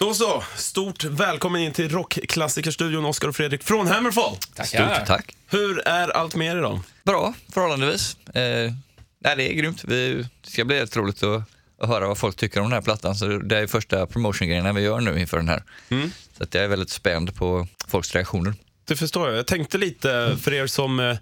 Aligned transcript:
Då 0.00 0.14
så, 0.14 0.44
stort 0.56 1.04
välkommen 1.04 1.60
in 1.60 1.72
till 1.72 1.88
rockklassikerstudion 1.88 3.04
Oskar 3.04 3.28
och 3.28 3.36
Fredrik 3.36 3.62
från 3.62 3.86
Hammerfall. 3.86 4.36
Stort 4.66 5.06
tack. 5.06 5.36
Hur 5.46 5.88
är 5.88 6.08
allt 6.08 6.34
med 6.36 6.52
er 6.52 6.58
idag? 6.58 6.80
Bra, 7.04 7.34
förhållandevis. 7.52 8.16
Eh, 8.26 8.72
nej, 9.20 9.36
det 9.36 9.52
är 9.52 9.52
grymt. 9.52 9.84
Vi, 9.84 10.26
det 10.40 10.50
ska 10.50 10.64
bli 10.64 10.78
helt 10.78 10.96
roligt 10.96 11.22
att, 11.22 11.42
att 11.82 11.88
höra 11.88 12.08
vad 12.08 12.18
folk 12.18 12.36
tycker 12.36 12.60
om 12.60 12.66
den 12.66 12.72
här 12.72 12.82
plattan. 12.82 13.14
Så 13.14 13.26
det 13.26 13.58
är 13.58 13.66
första 13.66 14.06
promotion-grejerna 14.06 14.72
vi 14.72 14.80
gör 14.80 15.00
nu 15.00 15.20
inför 15.20 15.36
den 15.36 15.48
här. 15.48 15.62
Mm. 15.88 16.12
Så 16.38 16.44
att 16.44 16.54
jag 16.54 16.64
är 16.64 16.68
väldigt 16.68 16.90
spänd 16.90 17.36
på 17.36 17.66
folks 17.88 18.14
reaktioner. 18.14 18.54
Det 18.84 18.96
förstår 18.96 19.28
jag. 19.28 19.38
Jag 19.38 19.46
tänkte 19.46 19.78
lite 19.78 20.36
för 20.40 20.54
er 20.54 20.66
som 20.66 21.00
eh, 21.00 21.16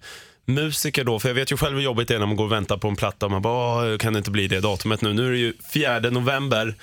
musiker 0.49 1.05
då, 1.05 1.19
för 1.19 1.29
jag 1.29 1.35
vet 1.35 1.53
ju 1.53 1.57
själv 1.57 1.77
hur 1.77 1.83
jobbigt 1.85 2.09
det 2.09 2.14
är 2.14 2.19
när 2.19 2.27
man 2.27 2.37
går 2.37 2.45
och 2.45 2.53
väntar 2.53 2.77
på 2.77 2.89
en 2.89 2.96
platta 2.96 3.27
och 3.27 3.33
man 3.33 3.43
bara, 3.43 3.93
"Åh, 3.93 3.99
kan 3.99 4.12
det 4.12 4.19
inte 4.19 4.31
bli 4.31 4.49
det 4.49 4.61
datumet 4.61 5.03
nu? 5.03 5.13
Nu 5.13 5.27
är 5.27 5.31
det 5.32 5.39
ju 5.39 5.53
4 5.73 6.01
november, 6.01 6.75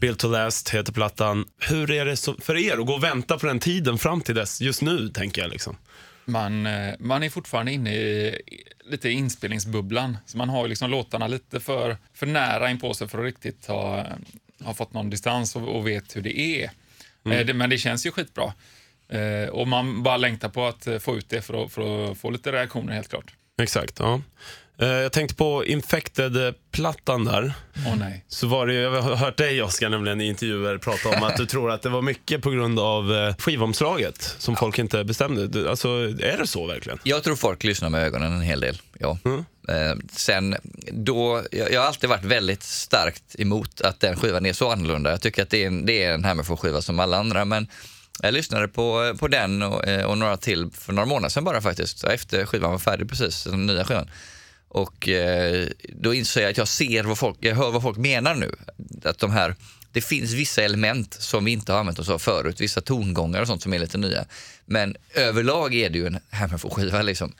Build 0.00 0.18
to 0.18 0.28
Last 0.28 0.68
heter 0.68 0.92
plattan. 0.92 1.44
Hur 1.58 1.90
är 1.90 2.04
det 2.04 2.44
för 2.44 2.56
er 2.56 2.78
att 2.78 2.86
gå 2.86 2.94
och 2.94 3.04
vänta 3.04 3.38
på 3.38 3.46
den 3.46 3.58
tiden 3.58 3.98
fram 3.98 4.20
till 4.20 4.34
dess, 4.34 4.60
just 4.60 4.82
nu 4.82 5.08
tänker 5.08 5.42
jag 5.42 5.50
liksom? 5.50 5.76
Man, 6.24 6.66
eh, 6.66 6.94
man 6.98 7.22
är 7.22 7.30
fortfarande 7.30 7.72
inne 7.72 7.94
i 7.94 8.40
lite 8.90 9.10
inspelningsbubblan. 9.10 10.16
Så 10.26 10.38
man 10.38 10.48
har 10.48 10.62
ju 10.62 10.68
liksom 10.68 10.90
låtarna 10.90 11.26
lite 11.26 11.60
för, 11.60 11.96
för 12.14 12.26
nära 12.26 12.70
in 12.70 12.80
på 12.80 12.94
sig 12.94 13.08
för 13.08 13.18
att 13.18 13.24
riktigt 13.24 13.66
ha, 13.66 14.06
ha 14.64 14.74
fått 14.74 14.92
någon 14.92 15.10
distans 15.10 15.56
och, 15.56 15.76
och 15.76 15.86
vet 15.86 16.16
hur 16.16 16.22
det 16.22 16.38
är. 16.38 16.70
Eh, 17.30 17.46
det, 17.46 17.54
men 17.54 17.70
det 17.70 17.78
känns 17.78 18.06
ju 18.06 18.10
skitbra. 18.10 18.52
Eh, 19.12 19.48
och 19.48 19.68
man 19.68 20.02
bara 20.02 20.16
längtar 20.16 20.48
på 20.48 20.66
att 20.66 20.86
eh, 20.86 20.98
få 20.98 21.16
ut 21.16 21.28
det 21.28 21.42
för 21.42 21.64
att, 21.64 21.72
för 21.72 22.10
att 22.12 22.18
få 22.18 22.30
lite 22.30 22.52
reaktioner 22.52 22.92
helt 22.92 23.08
klart. 23.08 23.32
Exakt, 23.62 23.98
ja. 23.98 24.20
Eh, 24.80 24.88
Jag 24.88 25.12
tänkte 25.12 25.34
på 25.34 25.64
Infected-plattan 25.64 27.24
där. 27.24 27.52
Åh 27.86 27.96
nej. 27.98 28.24
Så 28.28 28.46
var 28.46 28.66
det, 28.66 28.74
jag 28.74 29.02
har 29.02 29.16
hört 29.16 29.36
dig 29.36 29.62
Oskar 29.62 29.88
nämligen 29.88 30.20
i 30.20 30.26
intervjuer 30.26 30.78
prata 30.78 31.08
om 31.08 31.22
att 31.22 31.36
du 31.36 31.46
tror 31.54 31.70
att 31.70 31.82
det 31.82 31.88
var 31.88 32.02
mycket 32.02 32.42
på 32.42 32.50
grund 32.50 32.78
av 32.80 33.12
eh, 33.14 33.34
skivomslaget 33.36 34.34
som 34.38 34.56
folk 34.56 34.78
inte 34.78 35.04
bestämde. 35.04 35.70
Alltså, 35.70 35.88
är 36.20 36.38
det 36.38 36.46
så 36.46 36.66
verkligen? 36.66 36.98
Jag 37.02 37.22
tror 37.24 37.36
folk 37.36 37.64
lyssnar 37.64 37.90
med 37.90 38.02
ögonen 38.06 38.32
en 38.32 38.40
hel 38.42 38.60
del, 38.60 38.80
ja. 38.98 39.18
Mm. 39.24 39.44
Eh, 39.68 39.96
sen 40.12 40.56
då, 40.92 41.42
jag, 41.52 41.72
jag 41.72 41.80
har 41.80 41.86
alltid 41.86 42.10
varit 42.10 42.24
väldigt 42.24 42.62
starkt 42.62 43.40
emot 43.40 43.80
att 43.80 44.00
den 44.00 44.16
skivan 44.16 44.46
är 44.46 44.52
så 44.52 44.70
annorlunda. 44.70 45.10
Jag 45.10 45.20
tycker 45.20 45.42
att 45.42 45.50
det 45.50 45.62
är 45.62 45.66
en, 45.66 45.86
det 45.86 46.02
är 46.04 46.12
en 46.14 46.24
Hammerfall-skiva 46.24 46.80
som 46.80 47.00
alla 47.00 47.16
andra, 47.16 47.44
men 47.44 47.66
jag 48.22 48.34
lyssnade 48.34 48.68
på, 48.68 49.16
på 49.18 49.28
den 49.28 49.62
och, 49.62 49.86
eh, 49.86 50.04
och 50.04 50.18
några 50.18 50.36
till 50.36 50.70
för 50.72 50.92
några 50.92 51.06
månader 51.06 51.28
sedan 51.28 51.44
bara 51.44 51.60
faktiskt, 51.60 52.04
efter 52.04 52.46
skivan 52.46 52.70
var 52.70 52.78
färdig 52.78 53.08
precis, 53.08 53.44
den 53.44 53.66
nya 53.66 53.84
skivan. 53.84 54.10
Och 54.68 55.08
eh, 55.08 55.68
då 55.88 56.14
inser 56.14 56.40
jag 56.40 56.50
att 56.50 56.58
jag 56.58 56.68
ser 56.68 57.04
vad 57.04 57.18
folk, 57.18 57.36
jag 57.40 57.54
hör 57.54 57.70
vad 57.70 57.82
folk 57.82 57.98
menar 57.98 58.34
nu. 58.34 58.54
Att 59.04 59.18
de 59.18 59.30
här, 59.30 59.54
det 59.92 60.00
finns 60.00 60.32
vissa 60.32 60.62
element 60.62 61.14
som 61.14 61.44
vi 61.44 61.52
inte 61.52 61.72
har 61.72 61.78
använt 61.78 61.98
oss 61.98 62.08
av 62.08 62.18
förut, 62.18 62.60
vissa 62.60 62.80
tongångar 62.80 63.40
och 63.40 63.46
sånt 63.46 63.62
som 63.62 63.72
är 63.72 63.78
lite 63.78 63.98
nya. 63.98 64.24
Men 64.66 64.96
överlag 65.14 65.74
är 65.74 65.90
det 65.90 65.98
ju 65.98 66.06
en 66.06 66.18
Hammerfall-skiva 66.30 67.02
liksom. 67.02 67.32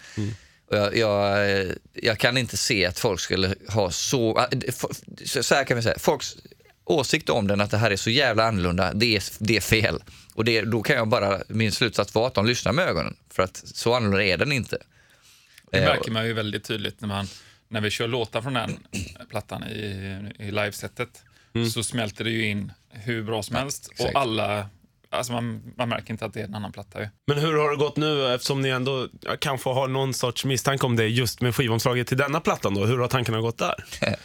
Och 0.70 0.76
jag, 0.76 0.96
jag, 0.96 1.50
eh, 1.50 1.66
jag 1.94 2.18
kan 2.18 2.38
inte 2.38 2.56
se 2.56 2.86
att 2.86 2.98
folk 2.98 3.20
skulle 3.20 3.54
ha 3.68 3.90
så 3.90 4.46
så 5.24 5.54
här 5.54 5.64
kan 5.64 5.76
vi 5.76 5.82
säga, 5.82 5.98
folks 5.98 6.36
åsikt 6.89 7.28
om 7.28 7.47
den 7.47 7.61
att 7.61 7.70
det 7.70 7.78
här 7.78 7.91
är 7.91 7.97
så 7.97 8.11
jävla 8.11 8.44
annorlunda, 8.44 8.92
det 8.94 9.17
är, 9.17 9.22
det 9.39 9.56
är 9.56 9.61
fel. 9.61 10.03
Och 10.34 10.44
det, 10.44 10.62
då 10.62 10.83
kan 10.83 10.97
jag 10.97 11.08
bara, 11.08 11.39
min 11.48 11.72
slutsats 11.72 12.14
vara 12.14 12.27
att 12.27 12.34
de 12.34 12.47
lyssnar 12.47 12.72
med 12.72 12.89
ögonen, 12.89 13.17
för 13.31 13.42
att 13.42 13.62
så 13.64 13.94
annorlunda 13.94 14.25
är 14.25 14.36
den 14.36 14.53
inte. 14.53 14.78
Det 15.70 15.78
Eh, 15.78 15.84
märker 15.84 16.11
man 16.11 16.27
ju 16.27 16.33
väldigt 16.33 16.64
tydligt 16.64 17.00
när, 17.00 17.09
man, 17.09 17.27
när 17.69 17.81
vi 17.81 17.91
kör 17.91 18.09
låtar 18.09 18.42
från 18.42 18.55
den 18.55 18.78
plattan 19.31 19.64
i, 19.64 20.19
i 20.39 20.50
livesetet. 20.50 21.22
Så 21.75 21.83
smälter 21.83 22.25
det 22.25 22.31
ju 22.31 22.47
in 22.47 22.72
hur 22.91 23.22
bra 23.22 23.42
som 23.42 23.56
helst. 23.56 23.89
exakt. 23.92 24.14
och 24.14 24.20
alla, 24.20 24.69
alltså 25.11 25.33
man, 25.33 25.72
man 25.77 25.89
märker 25.89 26.11
inte 26.11 26.25
att 26.25 26.34
det 26.34 26.41
är 26.41 26.44
en 26.44 26.55
annan 26.55 26.72
platta. 26.72 27.00
Ju. 27.00 27.09
Men 27.27 27.39
hur 27.39 27.53
har 27.53 27.70
det 27.70 27.77
gått 27.77 27.97
nu 27.97 28.34
eftersom 28.34 28.61
ni 28.61 28.69
ändå 28.69 29.09
ja, 29.20 29.36
kanske 29.41 29.70
har 29.70 29.89
någon 29.89 30.14
sorts 30.14 30.44
misstanke 30.44 30.86
om 30.86 30.97
det 30.97 31.06
just 31.06 31.41
med 31.41 31.55
skivomslaget 31.55 32.06
till 32.06 32.16
denna 32.16 32.41
plattan 32.41 32.75
då? 32.75 32.87
Hur 32.87 32.98
har 32.98 33.09
tankarna 33.09 33.41
gått 33.41 33.59
där? 33.59 33.75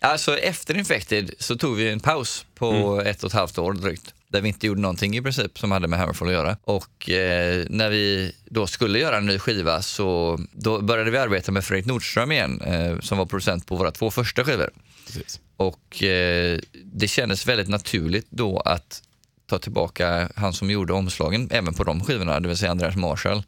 Alltså 0.00 0.38
efter 0.38 0.76
Infected 0.76 1.30
så 1.38 1.56
tog 1.56 1.76
vi 1.76 1.90
en 1.90 2.00
paus 2.00 2.46
på 2.54 3.02
ett 3.04 3.24
och 3.24 3.30
ett 3.30 3.34
halvt 3.34 3.58
år 3.58 3.72
drygt. 3.72 4.14
Där 4.28 4.40
vi 4.40 4.48
inte 4.48 4.66
gjorde 4.66 4.80
någonting 4.80 5.16
i 5.16 5.22
princip 5.22 5.58
som 5.58 5.70
hade 5.70 5.88
med 5.88 5.98
Hammerfall 5.98 6.28
att 6.28 6.34
göra. 6.34 6.56
Och 6.64 7.10
eh, 7.10 7.64
när 7.68 7.90
vi 7.90 8.32
då 8.44 8.66
skulle 8.66 8.98
göra 8.98 9.16
en 9.16 9.26
ny 9.26 9.38
skiva 9.38 9.82
så 9.82 10.38
då 10.52 10.82
började 10.82 11.10
vi 11.10 11.18
arbeta 11.18 11.52
med 11.52 11.64
Fredrik 11.64 11.86
Nordström 11.86 12.32
igen 12.32 12.60
eh, 12.60 13.00
som 13.00 13.18
var 13.18 13.26
producent 13.26 13.66
på 13.66 13.76
våra 13.76 13.90
två 13.90 14.10
första 14.10 14.44
skivor. 14.44 14.70
Precis. 15.06 15.40
Och 15.56 16.02
eh, 16.02 16.58
det 16.84 17.08
kändes 17.08 17.46
väldigt 17.46 17.68
naturligt 17.68 18.26
då 18.30 18.60
att 18.60 19.02
ta 19.46 19.58
tillbaka 19.58 20.28
han 20.36 20.52
som 20.52 20.70
gjorde 20.70 20.92
omslagen 20.92 21.48
även 21.52 21.74
på 21.74 21.84
de 21.84 22.04
skivorna, 22.04 22.40
det 22.40 22.48
vill 22.48 22.56
säga 22.56 22.70
Andreas 22.70 22.96
Marshall. 22.96 23.42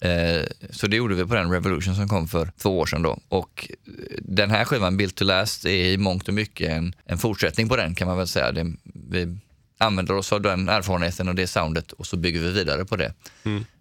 Eh, 0.00 0.42
så 0.70 0.86
det 0.86 0.96
gjorde 0.96 1.14
vi 1.14 1.26
på 1.26 1.34
den 1.34 1.52
Revolution 1.52 1.94
som 1.94 2.08
kom 2.08 2.28
för 2.28 2.52
två 2.58 2.78
år 2.78 2.86
sedan 2.86 3.02
då. 3.02 3.18
Och 3.28 3.68
eh, 3.70 3.92
den 4.22 4.50
här 4.50 4.64
skivan, 4.64 4.96
Built 4.96 5.14
to 5.14 5.24
Last, 5.24 5.64
är 5.64 5.70
i 5.70 5.96
mångt 5.98 6.28
och 6.28 6.34
mycket 6.34 6.70
en, 6.70 6.94
en 7.04 7.18
fortsättning 7.18 7.68
på 7.68 7.76
den 7.76 7.94
kan 7.94 8.08
man 8.08 8.16
väl 8.16 8.28
säga. 8.28 8.52
Det, 8.52 8.72
vi 9.10 9.38
använder 9.78 10.14
oss 10.14 10.32
av 10.32 10.40
den 10.40 10.68
erfarenheten 10.68 11.28
och 11.28 11.34
det 11.34 11.46
soundet 11.46 11.92
och 11.92 12.06
så 12.06 12.16
bygger 12.16 12.40
vi 12.40 12.50
vidare 12.50 12.84
på 12.84 12.96
det 12.96 13.12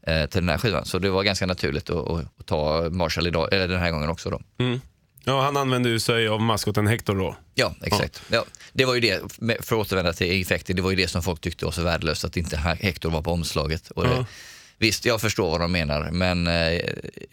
eh, 0.07 0.25
till 0.29 0.41
den 0.41 0.49
här 0.49 0.57
skivan. 0.57 0.85
Så 0.85 0.99
det 0.99 1.09
var 1.09 1.23
ganska 1.23 1.45
naturligt 1.45 1.89
att, 1.89 2.09
att, 2.09 2.45
ta 2.45 2.89
Marshall 2.89 3.27
idag, 3.27 3.53
eller 3.53 3.67
den 3.67 3.79
här 3.79 3.91
gången 3.91 4.09
också 4.09 4.29
då. 4.29 4.41
Mm. 4.57 4.81
Ja, 5.25 5.41
han 5.41 5.57
använde 5.57 5.89
ju 5.89 5.99
sig 5.99 6.27
av 6.27 6.41
maskoten 6.41 6.87
Hector 6.87 7.15
då. 7.15 7.35
Ja, 7.55 7.75
exakt. 7.81 8.21
Ja, 8.31 8.45
det 8.73 8.85
var 8.85 8.95
ju 8.95 8.99
det, 8.99 9.21
för 9.39 9.75
att 9.75 9.81
återvända 9.81 10.13
till 10.13 10.31
Infected, 10.31 10.75
det 10.75 10.81
var 10.81 10.89
ju 10.89 10.95
det 10.95 11.07
som 11.07 11.23
folk 11.23 11.41
tyckte 11.41 11.65
var 11.65 11.71
så 11.71 11.81
värdelöst 11.81 12.25
att 12.25 12.37
inte 12.37 12.57
Hector 12.57 13.09
var 13.09 13.21
på 13.21 13.31
omslaget. 13.31 13.91
Och 13.91 14.03
det, 14.03 14.09
Ja. 14.09 14.25
Visst, 14.83 15.05
jag 15.05 15.21
förstår 15.21 15.49
vad 15.49 15.61
de 15.61 15.71
menar, 15.71 16.11
men 16.11 16.47
eh, 16.47 16.79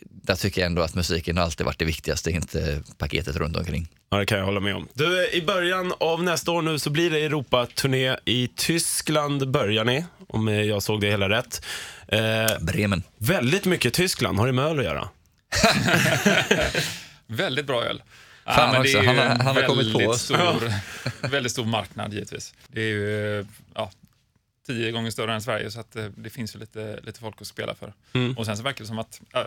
där 0.00 0.34
tycker 0.34 0.60
jag 0.60 0.66
ändå 0.66 0.82
att 0.82 0.94
musiken 0.94 1.36
har 1.36 1.44
alltid 1.44 1.66
varit 1.66 1.78
det 1.78 1.84
viktigaste, 1.84 2.30
inte 2.30 2.82
paketet 2.98 3.36
runt 3.36 3.56
omkring. 3.56 3.88
Ja, 4.10 4.18
det 4.18 4.26
kan 4.26 4.38
jag 4.38 4.44
hålla 4.44 4.60
med 4.60 4.76
om. 4.76 4.88
Du, 4.94 5.30
i 5.32 5.42
början 5.42 5.92
av 6.00 6.22
nästa 6.22 6.50
år 6.50 6.62
nu 6.62 6.78
så 6.78 6.90
blir 6.90 7.10
det 7.10 7.18
Europa-turné 7.18 8.16
i 8.24 8.48
Tyskland 8.56 9.50
börjar 9.50 9.84
ni, 9.84 10.04
om 10.28 10.48
eh, 10.48 10.62
jag 10.62 10.82
såg 10.82 11.00
det 11.00 11.10
hela 11.10 11.28
rätt. 11.28 11.66
Eh, 12.08 12.20
Bremen. 12.60 13.02
väldigt 13.18 13.64
mycket 13.64 13.94
Tyskland, 13.94 14.38
har 14.38 14.46
det 14.46 14.52
med 14.52 14.64
öl 14.64 14.78
att 14.78 14.84
göra? 14.84 15.08
Väldigt 17.26 17.66
bra 17.66 17.84
öl. 17.84 18.02
Fan 18.44 18.72
men 18.72 18.82
det 18.82 18.88
också, 18.88 18.98
han 18.98 19.40
han 19.40 19.56
har 19.56 19.62
kommit 19.62 19.92
på 19.92 19.98
väldigt 19.98 20.08
oss. 20.08 20.22
Stor, 20.22 20.72
väldigt 21.28 21.52
stor 21.52 21.64
marknad 21.64 22.12
givetvis. 22.12 22.54
Det 22.68 22.80
är 22.80 22.86
ju 22.86 23.46
ja, 23.74 23.90
tio 24.74 24.92
gånger 24.92 25.10
större 25.10 25.34
än 25.34 25.42
Sverige 25.42 25.70
så 25.70 25.80
att 25.80 25.96
eh, 25.96 26.04
det 26.04 26.30
finns 26.30 26.54
ju 26.54 26.58
lite, 26.58 27.00
lite 27.02 27.20
folk 27.20 27.40
att 27.40 27.46
spela 27.46 27.74
för. 27.74 27.94
Mm. 28.12 28.38
Och 28.38 28.46
sen 28.46 28.56
så 28.56 28.62
verkar 28.62 28.84
det 28.84 28.88
som 28.88 28.98
att 28.98 29.20
eh, 29.34 29.42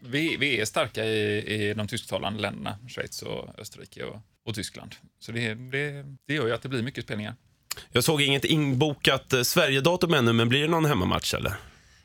vi, 0.00 0.36
vi 0.36 0.60
är 0.60 0.64
starka 0.64 1.04
i, 1.04 1.38
i 1.54 1.74
de 1.74 1.88
tysktalande 1.88 2.40
länderna, 2.40 2.78
Schweiz 2.88 3.22
och 3.22 3.58
Österrike 3.58 4.04
och, 4.04 4.16
och 4.46 4.54
Tyskland. 4.54 4.94
Så 5.20 5.32
det, 5.32 5.54
det, 5.54 6.04
det 6.26 6.34
gör 6.34 6.46
ju 6.46 6.52
att 6.52 6.62
det 6.62 6.68
blir 6.68 6.82
mycket 6.82 7.04
spelningar. 7.04 7.34
Jag 7.92 8.04
såg 8.04 8.22
inget 8.22 8.44
inbokat 8.44 9.32
eh, 9.32 9.42
Sverige-datum 9.42 10.14
ännu, 10.14 10.32
men 10.32 10.48
blir 10.48 10.60
det 10.60 10.68
någon 10.68 10.84
hemmamatch 10.84 11.34
eller? 11.34 11.54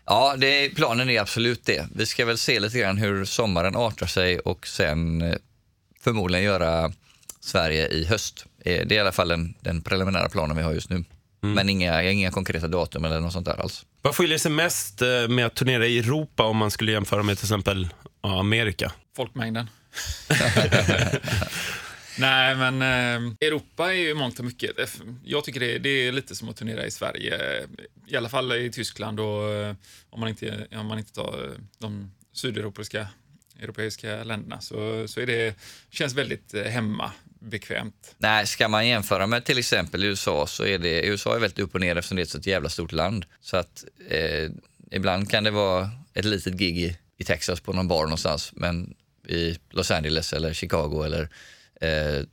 Ja, 0.06 0.36
det, 0.38 0.70
planen 0.70 1.10
är 1.10 1.22
absolut 1.22 1.66
det. 1.66 1.88
Vi 1.96 2.06
ska 2.06 2.26
väl 2.26 2.38
se 2.38 2.60
lite 2.60 2.80
grann 2.80 2.98
hur 2.98 3.26
sommaren 3.26 3.76
artar 3.76 4.08
sig 4.08 4.40
och 4.40 4.68
sen 4.68 5.24
förmodligen 6.00 6.46
göra 6.46 6.92
Sverige 7.40 7.88
i 7.88 8.06
höst. 8.06 8.46
Det 8.64 8.82
är 8.82 8.94
i 8.94 9.00
alla 9.00 9.12
fall 9.12 9.28
den, 9.28 9.54
den 9.62 9.82
preliminära 9.82 10.30
planen 10.30 10.58
vi 10.58 10.64
har 10.64 10.74
just 10.74 10.90
nu. 10.90 11.04
Men 11.54 11.70
inga, 11.70 12.04
inga 12.04 12.32
konkreta 12.32 12.68
datum 12.68 13.06
eller 13.06 13.20
något 13.20 13.34
sånt 13.34 13.46
där 13.46 13.62
alls. 13.62 13.86
Vad 14.02 14.16
skiljer 14.16 14.38
sig 14.38 14.52
mest 14.52 15.02
eh, 15.02 15.28
med 15.30 15.46
att 15.46 15.56
turnera 15.56 15.88
i 15.88 16.00
Europa 16.00 16.44
om 16.44 16.58
man 16.58 16.72
skulle 16.72 16.92
jämföra 16.92 17.24
med 17.24 17.38
till 17.38 17.46
exempel 17.46 17.88
Amerika? 18.22 18.92
Folkmängden. 19.16 19.70
Nej, 22.20 22.56
men 22.56 22.82
eh, 22.82 23.48
Europa 23.48 23.94
är 23.94 23.98
ju 23.98 24.14
mångt 24.14 24.40
och 24.40 24.46
mycket. 24.46 25.00
Jag 25.24 25.44
tycker 25.44 25.60
det, 25.60 25.78
det 25.78 25.90
är 25.90 26.12
lite 26.12 26.36
som 26.36 26.50
att 26.50 26.56
turnera 26.56 26.86
i 26.86 26.92
Sverige. 26.92 27.68
I 28.08 28.18
alla 28.18 28.30
fall 28.30 28.52
i 28.52 28.72
Tyskland 28.72 29.20
och 29.20 29.50
eh, 29.50 29.76
om 30.10 30.20
man 30.20 30.30
inte, 30.30 30.68
om 30.72 30.86
man 30.86 31.00
inte 31.00 31.14
tar 31.14 31.44
eh, 31.44 31.60
de 31.78 32.12
sydeuropeiska 32.34 33.08
europeiska 33.60 34.24
länderna 34.24 34.62
så, 34.62 35.08
så 35.08 35.20
är 35.20 35.26
det, 35.26 35.56
känns 35.90 36.14
väldigt 36.14 36.56
hemma, 36.68 37.12
bekvämt. 37.40 38.16
Nej, 38.18 38.48
ska 38.48 38.68
man 38.68 38.88
jämföra 38.88 39.28
med 39.28 39.46
till 39.46 39.58
exempel 39.58 40.04
USA 40.04 40.48
så 40.48 40.66
är 40.66 40.80
det, 40.80 41.06
USA 41.06 41.36
är 41.36 41.40
väldigt 41.40 41.60
upp 41.60 41.76
och 41.76 41.82
ner 41.82 41.96
eftersom 41.96 42.16
det 42.16 42.22
är 42.22 42.38
ett 42.38 42.44
så 42.44 42.50
jävla 42.50 42.70
stort 42.70 42.92
land. 42.92 43.26
Så 43.42 43.58
att 43.58 43.86
eh, 44.10 44.52
ibland 44.92 45.32
kan 45.32 45.44
det 45.44 45.52
vara 45.52 45.90
ett 46.14 46.26
litet 46.26 46.54
gig 46.54 46.78
i, 46.78 46.98
i 47.18 47.24
Texas 47.24 47.60
på 47.60 47.74
någon 47.74 47.88
bar 47.88 48.04
någonstans, 48.04 48.52
men 48.54 48.96
i 49.28 49.58
Los 49.70 49.92
Angeles 49.92 50.34
eller 50.34 50.54
Chicago 50.54 51.04
eller 51.06 51.30
eh, 51.82 52.26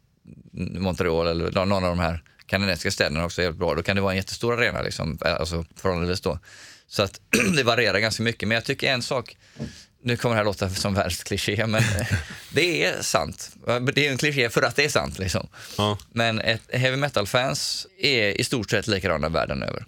Montreal 0.52 1.26
eller 1.26 1.50
någon 1.50 1.72
av 1.72 1.82
de 1.82 1.98
här 1.98 2.22
kanadensiska 2.46 2.90
städerna 2.90 3.24
också 3.24 3.40
är 3.40 3.44
jävligt 3.44 3.58
bra. 3.58 3.74
Då 3.74 3.82
kan 3.82 3.96
det 3.96 4.02
vara 4.02 4.12
en 4.12 4.16
jättestor 4.16 4.60
arena, 4.60 4.82
liksom, 4.82 5.18
eh, 5.24 5.34
alltså 5.34 5.64
förhållandevis 5.76 6.20
då. 6.20 6.38
Så 6.86 7.02
att 7.02 7.20
det 7.56 7.62
varierar 7.62 7.98
ganska 7.98 8.22
mycket. 8.22 8.48
Men 8.48 8.54
jag 8.54 8.64
tycker 8.64 8.92
en 8.92 9.02
sak, 9.02 9.36
nu 10.04 10.16
kommer 10.16 10.34
det 10.34 10.38
här 10.38 10.44
låta 10.44 10.70
som 10.70 10.94
världens 10.94 11.22
kliché, 11.22 11.66
men 11.66 11.82
det 12.52 12.84
är 12.84 13.02
sant. 13.02 13.50
Det 13.94 14.06
är 14.06 14.10
en 14.10 14.18
kliché 14.18 14.50
för 14.50 14.62
att 14.62 14.76
det 14.76 14.84
är 14.84 14.88
sant. 14.88 15.18
Liksom. 15.18 15.46
Ja. 15.78 15.98
Men 16.12 16.40
ett 16.40 16.62
heavy 16.72 16.96
metal-fans 16.96 17.86
är 17.98 18.40
i 18.40 18.44
stort 18.44 18.70
sett 18.70 18.86
likadana 18.86 19.28
världen 19.28 19.62
över. 19.62 19.84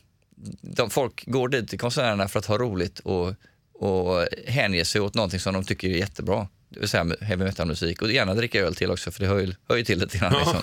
De, 0.60 0.90
folk 0.90 1.24
går 1.26 1.48
dit 1.48 1.68
till 1.68 1.78
konserterna 1.78 2.28
för 2.28 2.38
att 2.38 2.46
ha 2.46 2.58
roligt 2.58 2.98
och, 2.98 3.34
och 3.74 4.26
hänge 4.46 4.84
sig 4.84 5.00
åt 5.00 5.14
någonting 5.14 5.40
som 5.40 5.54
de 5.54 5.64
tycker 5.64 5.88
är 5.88 5.92
jättebra. 5.92 6.48
Det 6.68 6.80
vill 6.80 6.88
säga 6.88 7.06
heavy 7.20 7.44
metal-musik 7.44 8.02
och 8.02 8.12
gärna 8.12 8.34
dricka 8.34 8.60
öl 8.60 8.74
till 8.74 8.90
också 8.90 9.10
för 9.10 9.20
det 9.20 9.26
höjer, 9.26 9.56
höjer 9.68 9.84
till 9.84 9.98
lite 9.98 10.18
grann. 10.18 10.32
Liksom. 10.32 10.62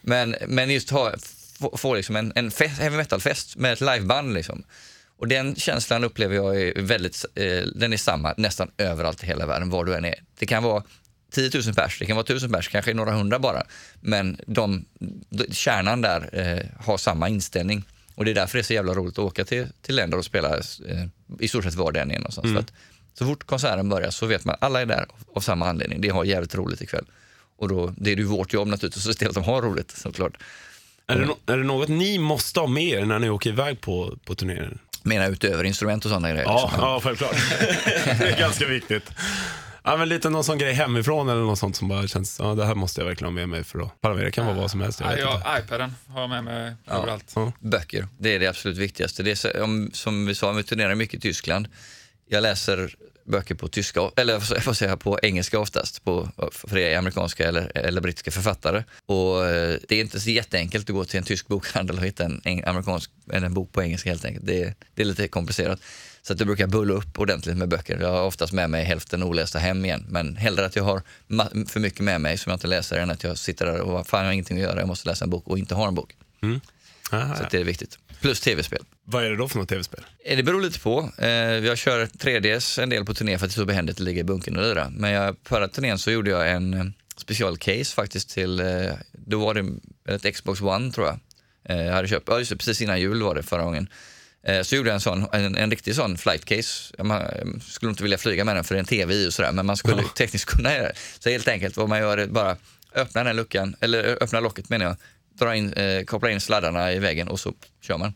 Men, 0.00 0.36
men 0.46 0.70
just 0.70 0.90
ha, 0.90 1.14
få, 1.58 1.76
få 1.76 1.94
liksom 1.94 2.16
en, 2.16 2.32
en 2.34 2.50
fest, 2.50 2.80
heavy 2.80 2.96
metal-fest 2.96 3.56
med 3.56 3.72
ett 3.72 3.80
liveband. 3.80 4.34
Liksom. 4.34 4.64
Och 5.22 5.28
den 5.28 5.54
känslan 5.54 6.04
upplever 6.04 6.34
jag 6.34 6.60
är 6.60 6.82
väldigt, 6.82 7.24
eh, 7.34 7.62
den 7.74 7.92
är 7.92 7.96
samma 7.96 8.34
nästan 8.36 8.70
överallt 8.78 9.22
i 9.22 9.26
hela 9.26 9.46
världen, 9.46 9.70
var 9.70 9.84
du 9.84 9.94
än 9.94 10.04
är. 10.04 10.14
Det 10.38 10.46
kan 10.46 10.62
vara 10.62 10.82
10 11.32 11.50
000 11.54 11.74
pers, 11.74 11.98
det 11.98 12.06
kan 12.06 12.16
vara 12.16 12.24
1000 12.24 12.52
pers, 12.52 12.68
kanske 12.68 12.94
några 12.94 13.12
hundra 13.12 13.38
bara. 13.38 13.62
Men 14.00 14.40
de, 14.46 14.84
de, 15.28 15.52
kärnan 15.54 16.00
där 16.00 16.28
eh, 16.32 16.84
har 16.84 16.96
samma 16.96 17.28
inställning. 17.28 17.84
Och 18.14 18.24
det 18.24 18.30
är 18.30 18.34
därför 18.34 18.58
det 18.58 18.60
är 18.60 18.64
så 18.64 18.72
jävla 18.72 18.94
roligt 18.94 19.12
att 19.12 19.24
åka 19.24 19.44
till, 19.44 19.66
till 19.82 19.96
länder 19.96 20.18
och 20.18 20.24
spela 20.24 20.56
eh, 20.56 21.06
i 21.38 21.48
stort 21.48 21.64
sett 21.64 21.74
var 21.74 21.92
den 21.92 22.10
är 22.10 22.18
någonstans. 22.18 22.44
Mm. 22.44 22.54
För 22.54 22.62
att 22.62 22.72
så 23.14 23.26
fort 23.26 23.44
konserten 23.44 23.88
börjar 23.88 24.10
så 24.10 24.26
vet 24.26 24.44
man 24.44 24.56
alla 24.60 24.80
är 24.80 24.86
där 24.86 25.06
av 25.34 25.40
samma 25.40 25.68
anledning. 25.68 26.00
Det 26.00 26.08
har 26.08 26.24
jävligt 26.24 26.54
roligt 26.54 26.82
ikväll. 26.82 27.04
Och 27.56 27.68
då, 27.68 27.94
det 27.96 28.12
är 28.12 28.16
ju 28.16 28.24
vårt 28.24 28.52
jobb 28.52 28.68
naturligtvis 28.68 29.06
att 29.06 29.12
se 29.12 29.18
till 29.18 29.28
att 29.28 29.34
de 29.34 29.44
har 29.44 29.62
roligt 29.62 29.90
såklart. 29.90 30.36
Är, 31.06 31.18
det 31.18 31.24
no- 31.24 31.52
är 31.52 31.58
det 31.58 31.64
något 31.64 31.88
ni 31.88 32.18
måste 32.18 32.60
ha 32.60 32.66
med 32.66 32.88
er 32.88 33.04
när 33.04 33.18
ni 33.18 33.30
åker 33.30 33.50
iväg 33.50 33.80
på, 33.80 34.18
på 34.24 34.34
turnéer? 34.34 34.78
Menar 35.04 35.30
utöver 35.30 35.64
instrument 35.64 36.04
och 36.04 36.08
sådana 36.08 36.30
grejer. 36.30 36.44
Ja, 36.44 36.62
liksom. 36.64 36.84
ja, 36.84 37.00
självklart. 37.04 37.36
det 38.18 38.28
är 38.28 38.38
ganska 38.38 38.66
viktigt. 38.66 39.10
Ja, 39.84 39.96
men 39.96 40.08
lite 40.08 40.30
någon 40.30 40.44
sån 40.44 40.58
grej 40.58 40.72
hemifrån 40.72 41.28
eller 41.28 41.40
något 41.40 41.58
sånt 41.58 41.76
som 41.76 41.88
bara 41.88 42.06
känns, 42.06 42.38
ja 42.38 42.54
det 42.54 42.64
här 42.64 42.74
måste 42.74 43.00
jag 43.00 43.06
verkligen 43.06 43.32
ha 43.32 43.34
med 43.34 43.48
mig 43.48 43.64
för 43.64 43.80
att 43.80 44.00
para 44.00 44.14
med. 44.14 44.24
Det 44.24 44.30
kan 44.30 44.46
vara 44.46 44.56
vad 44.56 44.70
som 44.70 44.80
helst. 44.80 45.00
Jag 45.00 45.18
Ja, 45.18 45.58
iPaden 45.58 45.94
har 46.08 46.20
jag 46.20 46.30
med 46.30 46.44
mig 46.44 46.74
överallt. 46.86 47.32
Ja. 47.34 47.52
Böcker, 47.60 48.08
det 48.18 48.34
är 48.34 48.40
det 48.40 48.46
absolut 48.46 48.78
viktigaste. 48.78 49.22
Det 49.22 49.30
är 49.30 49.94
som 49.94 50.26
vi 50.26 50.34
sa, 50.34 50.52
vi 50.52 50.62
turnerar 50.62 50.94
mycket 50.94 51.14
i 51.14 51.20
Tyskland. 51.20 51.68
Jag 52.28 52.42
läser 52.42 52.94
böcker 53.24 53.54
på 53.54 53.68
tyska, 53.68 54.10
eller 54.16 54.32
jag 54.32 54.64
får 54.64 54.72
säga 54.72 54.96
på 54.96 55.18
engelska 55.22 55.58
oftast, 55.58 56.04
på, 56.04 56.28
för 56.50 56.76
det 56.76 56.92
är 56.92 56.98
amerikanska 56.98 57.48
eller, 57.48 57.72
eller 57.74 58.00
brittiska 58.00 58.30
författare. 58.30 58.84
Och 59.06 59.46
eh, 59.46 59.78
det 59.88 59.96
är 59.96 60.00
inte 60.00 60.20
så 60.20 60.30
jätteenkelt 60.30 60.90
att 60.90 60.94
gå 60.94 61.04
till 61.04 61.18
en 61.18 61.24
tysk 61.24 61.48
bokhandel 61.48 61.98
och 61.98 62.04
hitta 62.04 62.24
en, 62.24 62.40
en 62.44 62.64
amerikansk, 62.64 63.10
eller 63.32 63.46
en 63.46 63.54
bok 63.54 63.72
på 63.72 63.82
engelska 63.82 64.10
helt 64.10 64.24
enkelt. 64.24 64.46
Det, 64.46 64.74
det 64.94 65.02
är 65.02 65.06
lite 65.06 65.28
komplicerat. 65.28 65.80
Så 66.22 66.32
att 66.32 66.40
jag 66.40 66.46
brukar 66.46 66.66
bulla 66.66 66.94
upp 66.94 67.18
ordentligt 67.18 67.56
med 67.56 67.68
böcker. 67.68 67.98
Jag 68.00 68.08
har 68.08 68.22
oftast 68.22 68.52
med 68.52 68.70
mig 68.70 68.84
hälften 68.84 69.22
olästa 69.22 69.58
hem 69.58 69.84
igen. 69.84 70.06
Men 70.08 70.36
hellre 70.36 70.66
att 70.66 70.76
jag 70.76 70.84
har 70.84 71.02
för 71.68 71.80
mycket 71.80 72.00
med 72.00 72.20
mig 72.20 72.38
som 72.38 72.50
jag 72.50 72.56
inte 72.56 72.66
läser 72.66 72.98
än 72.98 73.10
att 73.10 73.24
jag 73.24 73.38
sitter 73.38 73.66
där 73.66 73.80
och 73.80 74.06
fan 74.06 74.20
jag 74.20 74.26
har 74.26 74.32
ingenting 74.32 74.56
att 74.56 74.62
göra, 74.62 74.78
jag 74.78 74.88
måste 74.88 75.08
läsa 75.08 75.24
en 75.24 75.30
bok 75.30 75.48
och 75.48 75.58
inte 75.58 75.74
har 75.74 75.88
en 75.88 75.94
bok. 75.94 76.16
Ja, 77.10 77.34
Så 77.36 77.42
att 77.44 77.50
det 77.50 77.58
är 77.60 77.64
viktigt. 77.64 77.98
Plus 78.22 78.40
tv-spel. 78.40 78.82
Vad 79.04 79.24
är 79.24 79.30
det 79.30 79.36
då 79.36 79.48
för 79.48 79.58
något 79.58 79.68
tv-spel? 79.68 80.04
Eh, 80.24 80.36
Det 80.36 80.42
beror 80.42 80.60
lite 80.62 80.80
på. 80.80 81.10
Eh, 81.18 81.28
Jag 81.28 81.78
kör 81.78 82.06
3DS 82.06 82.82
en 82.82 82.88
del 82.88 83.04
på 83.04 83.14
turné 83.14 83.38
för 83.38 83.46
att 83.46 83.50
det 83.52 83.54
är 83.54 83.60
så 83.62 83.64
behändigt 83.64 83.96
att 83.96 84.00
ligga 84.00 84.20
i 84.20 84.24
bunkern 84.24 84.56
och 84.56 84.62
lira. 84.62 84.90
Men 84.90 85.10
jag, 85.10 85.36
förra 85.44 85.68
turnén 85.68 85.98
så 85.98 86.10
gjorde 86.10 86.30
jag 86.30 86.50
en 86.50 86.74
eh, 86.74 86.84
specialcase 87.16 87.84
faktiskt 87.94 88.30
till, 88.30 88.62
då 89.12 89.38
var 89.38 89.54
det 89.54 89.64
ett 90.14 90.34
Xbox 90.34 90.60
One 90.60 90.92
tror 90.92 91.06
jag. 91.06 91.18
Jag 91.86 91.92
hade 91.92 92.08
köpt, 92.08 92.28
ja 92.28 92.38
just 92.38 92.50
det, 92.50 92.56
precis 92.56 92.80
innan 92.82 93.00
jul 93.00 93.22
var 93.22 93.34
det 93.34 93.42
förra 93.42 93.62
gången. 93.62 93.88
Så 94.62 94.76
gjorde 94.76 94.88
jag 94.88 94.94
en 94.94 95.00
sån, 95.00 95.26
en, 95.32 95.56
en 95.56 95.70
riktig 95.70 95.94
sån 95.94 96.18
flight 96.18 96.44
case. 96.44 96.94
Man 97.04 97.22
skulle 97.66 97.90
inte 97.90 98.02
vilja 98.02 98.18
flyga 98.18 98.44
med 98.44 98.56
den 98.56 98.64
för 98.64 98.74
det 98.74 98.78
är 98.78 98.80
en 98.80 98.86
tv 98.86 99.14
i 99.14 99.28
och 99.28 99.34
sådär, 99.34 99.52
men 99.52 99.66
man 99.66 99.76
skulle 99.76 100.02
tekniskt 100.16 100.44
kunna 100.44 100.72
göra 100.74 100.82
det. 100.82 100.92
Så 101.18 101.30
helt 101.30 101.48
enkelt 101.48 101.76
vad 101.76 101.88
man 101.88 101.98
gör 101.98 102.18
är 102.18 102.26
bara 102.26 102.56
öppna 102.94 103.24
den 103.24 103.36
luckan, 103.36 103.76
eller 103.80 104.22
öppna 104.22 104.40
locket 104.40 104.68
menar 104.68 104.86
jag, 104.86 104.96
dra 105.38 105.56
in, 105.56 105.72
eh, 105.72 106.04
koppla 106.04 106.30
in 106.30 106.40
sladdarna 106.40 106.92
i 106.92 106.98
väggen 106.98 107.28
och 107.28 107.40
så 107.40 107.54
kör 107.80 107.98
man. 107.98 108.14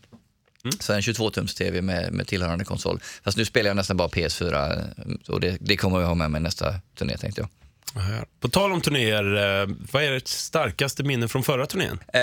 Så 0.79 0.93
en 0.93 1.01
22-tums-tv 1.01 1.81
med, 1.81 2.13
med 2.13 2.27
tillhörande 2.27 2.65
konsol. 2.65 2.99
Fast 3.23 3.37
nu 3.37 3.45
spelar 3.45 3.69
jag 3.69 3.75
nästan 3.75 3.97
bara 3.97 4.07
PS4 4.07 4.79
eh, 4.97 5.33
och 5.33 5.39
det, 5.39 5.57
det 5.59 5.77
kommer 5.77 5.99
jag 5.99 6.07
ha 6.07 6.15
med 6.15 6.31
mig 6.31 6.41
nästa 6.41 6.73
turné 6.97 7.17
tänkte 7.17 7.41
jag. 7.41 7.49
Ja. 7.95 8.25
På 8.39 8.49
tal 8.49 8.71
om 8.71 8.81
turnéer, 8.81 9.35
eh, 9.35 9.67
vad 9.91 10.03
är 10.03 10.11
ert 10.11 10.27
starkaste 10.27 11.03
minne 11.03 11.27
från 11.27 11.43
förra 11.43 11.65
turnén? 11.65 11.99
Eh, 12.13 12.21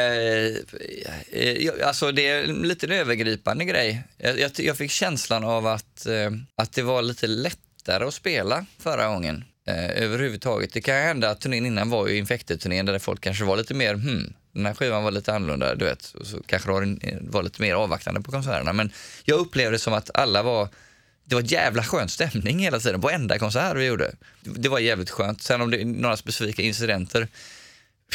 eh, 1.41 1.87
alltså 1.87 2.13
det 2.13 2.27
är 2.27 2.45
en 2.45 2.55
lite 2.55 2.87
en 2.87 2.93
övergripande 2.93 3.65
grej. 3.65 4.03
Jag, 4.19 4.39
jag, 4.39 4.51
jag 4.57 4.77
fick 4.77 4.91
känslan 4.91 5.45
av 5.45 5.67
att, 5.67 6.07
eh, 6.07 6.31
att 6.57 6.73
det 6.73 6.83
var 6.83 7.03
lite 7.03 7.27
lättare 7.27 8.05
att 8.05 8.15
spela 8.15 8.67
förra 8.79 9.09
gången. 9.09 9.45
Överhuvudtaget. 9.67 10.73
Det 10.73 10.81
kan 10.81 10.95
hända 10.95 11.31
att 11.31 11.41
turnén 11.41 11.67
innan 11.67 11.91
var 11.91 12.09
ju 12.09 12.17
Infected-turnén 12.17 12.87
där 12.87 12.99
folk 12.99 13.21
kanske 13.21 13.45
var 13.45 13.57
lite 13.57 13.75
mer, 13.75 13.95
hmm, 13.95 14.33
den 14.55 14.67
här 14.67 14.75
skivan 14.75 15.05
var 15.05 15.11
lite 15.11 15.35
annorlunda, 15.35 15.75
du 15.75 15.85
vet. 15.85 16.15
Och 16.15 16.27
så 16.27 16.43
kanske 16.47 16.69
det 16.69 16.73
var, 16.73 16.99
var 17.21 17.43
lite 17.43 17.63
mer 17.63 17.75
avvaktande 17.75 18.21
på 18.21 18.31
konserterna. 18.31 18.73
Men 18.73 18.93
jag 19.25 19.39
upplevde 19.39 19.71
det 19.71 19.79
som 19.79 19.95
att 19.95 20.11
alla 20.15 20.43
var 20.43 20.69
det 21.25 21.35
var 21.35 21.43
jävla 21.43 21.85
skön 21.85 22.09
stämning 22.09 22.59
hela 22.59 22.81
tiden 22.81 23.01
på 23.01 23.11
enda 23.11 23.39
konsert 23.39 23.77
vi 23.77 23.85
gjorde. 23.85 24.15
Det 24.41 24.69
var 24.69 24.79
jävligt 24.79 25.11
skönt. 25.11 25.43
Sen 25.43 25.61
om 25.61 25.71
det 25.71 25.81
är 25.81 25.85
några 25.85 26.17
specifika 26.17 26.63
incidenter, 26.63 27.29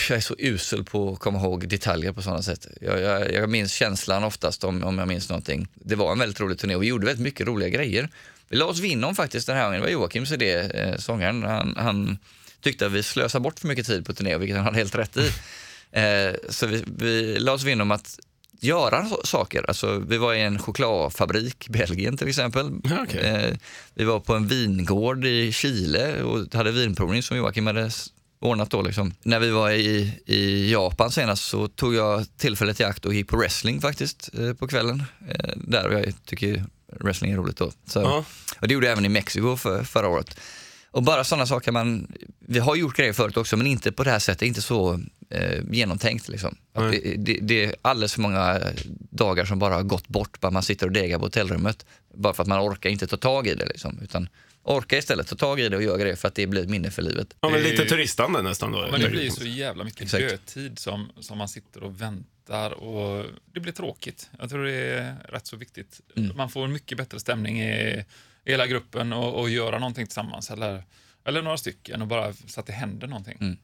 jag 0.09 0.18
är 0.18 0.21
så 0.21 0.36
usel 0.38 0.83
på 0.83 1.13
att 1.13 1.19
komma 1.19 1.39
ihåg 1.39 1.68
detaljer 1.68 2.12
på 2.12 2.21
sådana 2.21 2.42
sätt. 2.42 2.68
Jag, 2.81 3.00
jag, 3.00 3.33
jag 3.33 3.50
minns 3.50 3.74
känslan 3.74 4.24
oftast 4.24 4.63
om, 4.63 4.83
om 4.83 4.97
jag 4.97 5.07
minns 5.07 5.30
någonting. 5.30 5.68
Det 5.74 5.95
var 5.95 6.12
en 6.12 6.19
väldigt 6.19 6.39
rolig 6.39 6.59
turné 6.59 6.75
och 6.75 6.83
vi 6.83 6.88
gjorde 6.88 7.06
väldigt 7.06 7.24
mycket 7.24 7.47
roliga 7.47 7.69
grejer. 7.69 8.09
Vi 8.50 8.57
la 8.57 8.65
oss 8.65 8.80
vinn 8.80 9.03
om 9.03 9.15
faktiskt 9.15 9.47
den 9.47 9.56
här 9.56 9.63
gången. 9.63 9.81
Det 9.81 9.85
var 9.85 9.92
Joakims 9.92 10.31
idé, 10.31 10.53
eh, 10.53 10.97
sångaren. 10.97 11.44
Han, 11.44 11.75
han 11.77 12.18
tyckte 12.62 12.85
att 12.85 12.92
vi 12.92 13.03
slösade 13.03 13.42
bort 13.42 13.59
för 13.59 13.68
mycket 13.68 13.85
tid 13.85 14.06
på 14.06 14.13
turné, 14.13 14.38
vilket 14.38 14.56
han 14.57 14.65
hade 14.65 14.77
helt 14.77 14.95
rätt 14.95 15.18
i. 15.18 15.30
Eh, 15.91 16.36
så 16.50 16.68
vi, 16.68 16.83
vi 16.97 17.39
la 17.39 17.51
oss 17.51 17.63
vinn 17.63 17.81
om 17.81 17.91
att 17.91 18.19
göra 18.62 19.06
saker. 19.24 19.65
Alltså, 19.68 20.00
vi 20.07 20.18
var 20.18 20.33
i 20.33 20.41
en 20.41 20.59
chokladfabrik 20.59 21.68
i 21.69 21.71
Belgien 21.71 22.18
till 22.18 22.27
exempel. 22.27 22.71
Okej. 23.03 23.21
Eh, 23.21 23.57
vi 23.94 24.03
var 24.03 24.19
på 24.19 24.36
en 24.36 24.47
vingård 24.47 25.25
i 25.25 25.51
Chile 25.51 26.24
och 26.24 26.53
hade 26.53 26.71
vinprovning 26.71 27.24
som 27.24 27.38
Joakim 27.38 27.68
hade 27.68 27.91
ordnat 28.39 28.69
då. 28.69 28.81
Liksom. 28.81 29.13
När 29.24 29.39
vi 29.39 29.50
var 29.50 29.71
i, 29.71 30.13
i 30.25 30.71
Japan 30.71 31.12
senast 31.12 31.44
så 31.44 31.68
tog 31.68 31.95
jag 31.95 32.25
tillfället 32.38 32.80
i 32.80 32.83
akt 32.83 33.06
och 33.06 33.13
gick 33.13 33.27
på 33.27 33.38
wrestling 33.38 33.81
faktiskt 33.81 34.30
eh, 34.39 34.53
på 34.53 34.68
kvällen. 34.68 35.03
Eh, 35.30 35.50
där 35.56 35.88
och 35.88 35.94
jag 35.94 36.13
tycker 36.25 36.63
wrestling 37.00 37.31
är 37.31 37.38
roligt 37.38 37.57
då. 37.57 37.71
Så, 37.85 38.00
Ja. 38.00 38.25
Och 38.59 38.68
det 38.68 38.74
gjorde 38.74 38.85
jag 38.85 38.92
även 38.92 39.06
i 39.06 39.09
Mexiko 39.09 39.57
för, 39.57 39.83
förra 39.83 40.07
året. 40.07 40.39
Och 40.91 41.03
bara 41.03 41.24
sådana 41.24 41.45
saker 41.45 41.71
man, 41.71 42.12
vi 42.39 42.59
har 42.59 42.75
gjort 42.75 42.95
grejer 42.95 43.13
förut 43.13 43.38
också 43.38 43.57
men 43.57 43.68
inte 43.68 43.91
på 43.91 44.03
det 44.03 44.12
här 44.12 44.19
sättet, 44.19 44.41
inte 44.41 44.62
så 44.62 45.00
eh, 45.30 45.59
genomtänkt 45.71 46.27
liksom. 46.30 46.57
Att 46.74 46.83
Nej. 46.83 47.01
det, 47.18 47.33
det, 47.33 47.39
det 47.41 47.65
är 47.65 47.75
alldeles 47.81 48.13
för 48.13 48.21
många 48.21 48.62
dagar 49.09 49.45
som 49.45 49.59
bara 49.59 49.74
har 49.75 49.83
gått 49.83 50.07
bort, 50.07 50.39
bara 50.39 50.51
man 50.51 50.63
sitter 50.63 50.86
och 50.86 50.91
degar 50.91 51.18
på 51.19 51.25
hotellrummet. 51.25 51.86
Bara 52.13 52.33
för 52.33 52.44
att 52.44 52.47
man 52.47 52.59
orkar 52.59 52.90
inte 52.90 53.07
ta 53.07 53.18
tag 53.18 53.47
i 53.47 53.56
det 53.56 53.66
liksom. 53.66 53.99
Utan 54.04 54.30
orka 54.63 54.97
istället 54.97 55.28
ta 55.28 55.35
tag 55.35 55.59
i 55.59 55.69
det 55.69 55.78
och 55.78 55.83
göra 55.83 55.97
grejer 55.97 56.16
för 56.16 56.28
att 56.28 56.35
det 56.35 56.47
blir 56.47 56.61
ett 56.61 56.69
minne 56.69 56.92
för 56.92 57.02
livet. 57.02 57.35
Ja, 57.42 57.49
men 57.49 57.61
lite 57.61 57.83
ju- 57.83 57.90
turistande 57.90 58.42
nästan 58.42 58.71
då. 58.71 58.87
Men 58.92 59.02
det 59.02 59.09
blir 59.09 59.30
så 59.30 59.45
jävla 59.45 59.83
mycket 59.83 60.02
Exakt. 60.02 60.30
dödtid 60.30 60.80
som, 60.80 61.11
som 61.19 61.37
man 61.37 61.47
sitter 61.47 61.83
och 61.83 62.02
väntar 62.02 62.71
och 62.71 63.25
det 63.54 63.59
blir 63.59 63.73
tråkigt. 63.73 64.30
Jag 64.40 64.49
tror 64.49 64.66
det 64.66 64.73
är 64.73 65.16
rätt 65.30 65.47
så 65.47 65.57
viktigt. 65.57 66.02
Mm. 66.16 66.37
Man 66.37 66.49
får 66.49 66.66
en 66.66 66.71
mycket 66.71 66.97
bättre 66.97 67.19
stämning 67.19 67.61
i 67.61 68.06
hela 68.51 68.68
gruppen 68.68 69.13
och, 69.13 69.39
och 69.39 69.49
göra 69.49 69.79
någonting 69.79 70.06
tillsammans 70.06 70.51
eller, 70.51 70.83
eller 71.27 71.41
några 71.41 71.57
stycken 71.57 72.01
och 72.01 72.07
bara 72.07 72.33
så 72.47 72.59
att 72.59 72.65
det 72.65 72.73
händer 72.73 73.07
någonting. 73.07 73.37
Mm. 73.41 73.57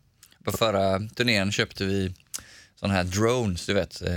På 0.44 0.52
förra 0.52 1.00
turnén 1.16 1.52
köpte 1.52 1.86
vi 1.86 2.14
sådana 2.76 2.94
här 2.94 3.04
drones, 3.04 3.66
du 3.66 3.74
vet, 3.74 4.02
eh, 4.02 4.10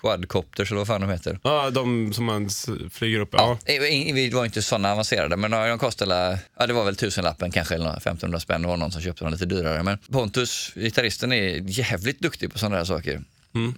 quadcopters 0.00 0.70
eller 0.70 0.78
vad 0.78 0.86
fan 0.86 1.00
de 1.00 1.10
heter. 1.10 1.38
Ja, 1.42 1.70
de 1.70 2.12
som 2.12 2.24
man 2.24 2.50
flyger 2.90 3.20
upp. 3.20 3.28
Ja. 3.32 3.58
Eh, 3.64 3.80
Vi 4.14 4.30
var 4.30 4.44
inte 4.44 4.62
sådana 4.62 4.92
avancerade, 4.92 5.36
men 5.36 5.50
de 5.50 5.78
kostade, 5.78 6.38
ja 6.58 6.66
det 6.66 6.72
var 6.72 6.84
väl 6.84 6.96
tusenlappen 6.96 7.50
kanske, 7.50 7.74
eller 7.74 7.96
1500 7.96 8.40
spänn. 8.40 8.62
Det 8.62 8.68
var 8.68 8.76
någon 8.76 8.92
som 8.92 9.02
köpte 9.02 9.24
dem 9.24 9.32
lite 9.32 9.46
dyrare. 9.46 9.82
Men 9.82 9.98
Pontus, 9.98 10.72
gitarristen, 10.74 11.32
är 11.32 11.62
jävligt 11.66 12.20
duktig 12.20 12.52
på 12.52 12.58
sådana 12.58 12.76
där 12.76 12.84
saker. 12.84 13.22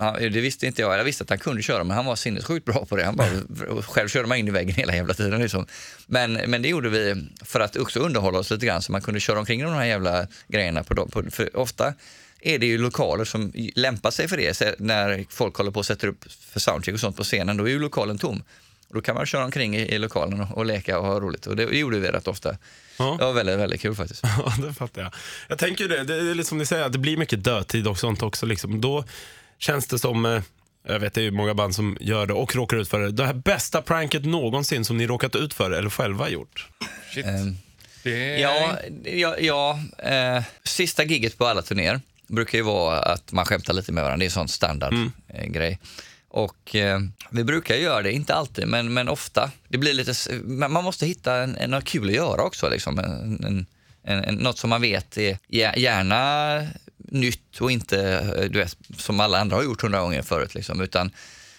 Ja, 0.00 0.16
det 0.20 0.40
visste 0.40 0.66
inte 0.66 0.82
jag. 0.82 0.98
Jag 0.98 1.04
visste 1.04 1.24
att 1.24 1.30
han 1.30 1.38
kunde 1.38 1.62
köra, 1.62 1.84
men 1.84 1.96
han 1.96 2.06
var 2.06 2.16
sinnessjukt 2.16 2.66
bra 2.66 2.84
på 2.84 2.96
det. 2.96 3.04
Han 3.04 3.16
bara, 3.16 3.28
själv 3.82 4.08
körde 4.08 4.28
man 4.28 4.38
in 4.38 4.48
i 4.48 4.50
väggen 4.50 4.74
hela 4.74 4.94
jävla 4.94 5.14
tiden. 5.14 5.40
Liksom. 5.40 5.66
Men, 6.06 6.32
men 6.32 6.62
det 6.62 6.68
gjorde 6.68 6.88
vi 6.88 7.26
för 7.44 7.60
att 7.60 7.76
också 7.76 8.00
underhålla 8.00 8.38
oss 8.38 8.50
lite 8.50 8.66
grann, 8.66 8.82
så 8.82 8.92
man 8.92 9.02
kunde 9.02 9.20
köra 9.20 9.38
omkring 9.38 9.62
de 9.62 9.72
här 9.72 9.84
jävla 9.84 10.26
grejerna. 10.48 10.84
På. 10.84 11.06
På, 11.06 11.22
för 11.30 11.56
ofta 11.56 11.94
är 12.40 12.58
det 12.58 12.66
ju 12.66 12.78
lokaler 12.78 13.24
som 13.24 13.52
lämpar 13.74 14.10
sig 14.10 14.28
för 14.28 14.36
det. 14.36 14.56
Så 14.56 14.64
när 14.78 15.24
folk 15.30 15.56
håller 15.56 15.70
på 15.70 15.78
och 15.78 15.86
sätter 15.86 16.08
upp 16.08 16.24
för 16.30 16.60
soundcheck 16.60 16.94
och 16.94 17.00
sånt 17.00 17.16
på 17.16 17.24
scenen, 17.24 17.56
då 17.56 17.64
är 17.64 17.68
ju 17.68 17.78
lokalen 17.78 18.18
tom. 18.18 18.42
Och 18.88 18.94
då 18.94 19.00
kan 19.00 19.14
man 19.14 19.26
köra 19.26 19.44
omkring 19.44 19.76
i, 19.76 19.94
i 19.94 19.98
lokalen 19.98 20.40
och, 20.40 20.56
och 20.56 20.66
leka 20.66 20.98
och 20.98 21.06
ha 21.06 21.20
roligt. 21.20 21.46
Och 21.46 21.56
det 21.56 21.62
gjorde 21.62 21.98
vi 21.98 22.08
rätt 22.08 22.28
ofta. 22.28 22.56
Ja. 22.98 23.16
Det 23.18 23.24
var 23.24 23.32
väldigt, 23.32 23.58
väldigt 23.58 23.80
kul 23.80 23.94
faktiskt. 23.94 24.22
Ja, 24.38 24.54
det 24.66 24.74
fattar 24.74 25.02
jag. 25.02 25.14
Jag 25.48 25.58
tänker 25.58 25.88
det, 25.88 26.04
det 26.04 26.14
är 26.14 26.34
lite 26.34 26.48
som 26.48 26.58
ni 26.58 26.66
säger, 26.66 26.88
det 26.88 26.98
blir 26.98 27.16
mycket 27.16 27.44
dödtid 27.44 27.86
och 27.86 27.98
sånt 27.98 28.22
också. 28.22 28.46
Liksom. 28.46 28.80
Då 28.80 29.04
känns 29.58 29.86
det 29.86 29.98
som, 29.98 30.26
eh, 30.26 30.42
jag 30.88 30.98
vet 30.98 31.14
det 31.14 31.20
är 31.20 31.24
ju 31.24 31.30
många 31.30 31.54
band 31.54 31.74
som 31.74 31.96
gör 32.00 32.26
det 32.26 32.32
och 32.32 32.54
råkar 32.54 32.76
ut 32.76 32.88
för 32.88 33.00
det. 33.00 33.12
Det 33.12 33.26
här 33.26 33.34
bästa 33.34 33.82
pranket 33.82 34.24
någonsin 34.24 34.84
som 34.84 34.96
ni 34.96 35.06
råkat 35.06 35.36
ut 35.36 35.54
för 35.54 35.70
eller 35.70 35.90
själva 35.90 36.28
gjort. 36.28 36.68
Shit. 37.14 37.26
Är... 37.26 38.38
Ja, 38.38 38.78
ja, 39.04 39.36
ja 39.38 39.80
eh, 39.98 40.42
sista 40.64 41.04
giget 41.04 41.38
på 41.38 41.46
alla 41.46 41.62
turnéer 41.62 42.00
brukar 42.26 42.58
ju 42.58 42.64
vara 42.64 42.98
att 42.98 43.32
man 43.32 43.44
skämtar 43.46 43.74
lite 43.74 43.92
med 43.92 44.04
varandra. 44.04 44.18
Det 44.18 44.24
är 44.24 44.26
en 44.26 44.30
sån 44.30 44.48
standardgrej. 44.48 45.10
Eh, 45.28 45.46
grej. 45.46 45.78
och 46.28 46.74
eh, 46.74 47.00
vi 47.30 47.44
brukar 47.44 47.74
göra 47.74 48.02
det, 48.02 48.12
inte 48.12 48.34
alltid, 48.34 48.68
men, 48.68 48.94
men 48.94 49.08
ofta. 49.08 49.50
Det 49.68 49.78
blir 49.78 49.94
lite, 49.94 50.32
man 50.44 50.84
måste 50.84 51.06
hitta 51.06 51.36
en, 51.36 51.56
en, 51.56 51.70
något 51.70 51.84
kul 51.84 52.08
att 52.08 52.14
göra 52.14 52.42
också. 52.42 52.68
Liksom. 52.68 52.98
En, 52.98 53.66
en, 54.04 54.24
en, 54.24 54.34
något 54.34 54.58
som 54.58 54.70
man 54.70 54.80
vet 54.80 55.16
är 55.16 55.38
gär- 55.48 55.78
gärna 55.78 56.66
nytt 57.08 57.60
och 57.60 57.70
inte 57.70 58.12
eh, 58.36 58.50
du 58.50 58.58
vet, 58.58 58.76
som 58.96 59.20
alla 59.20 59.38
andra 59.40 59.56
har 59.56 59.62
gjort 59.62 59.82
hundra 59.82 60.00
gånger 60.00 60.22
förut. 60.22 60.54
Liksom, 60.54 60.80
utan 60.80 61.10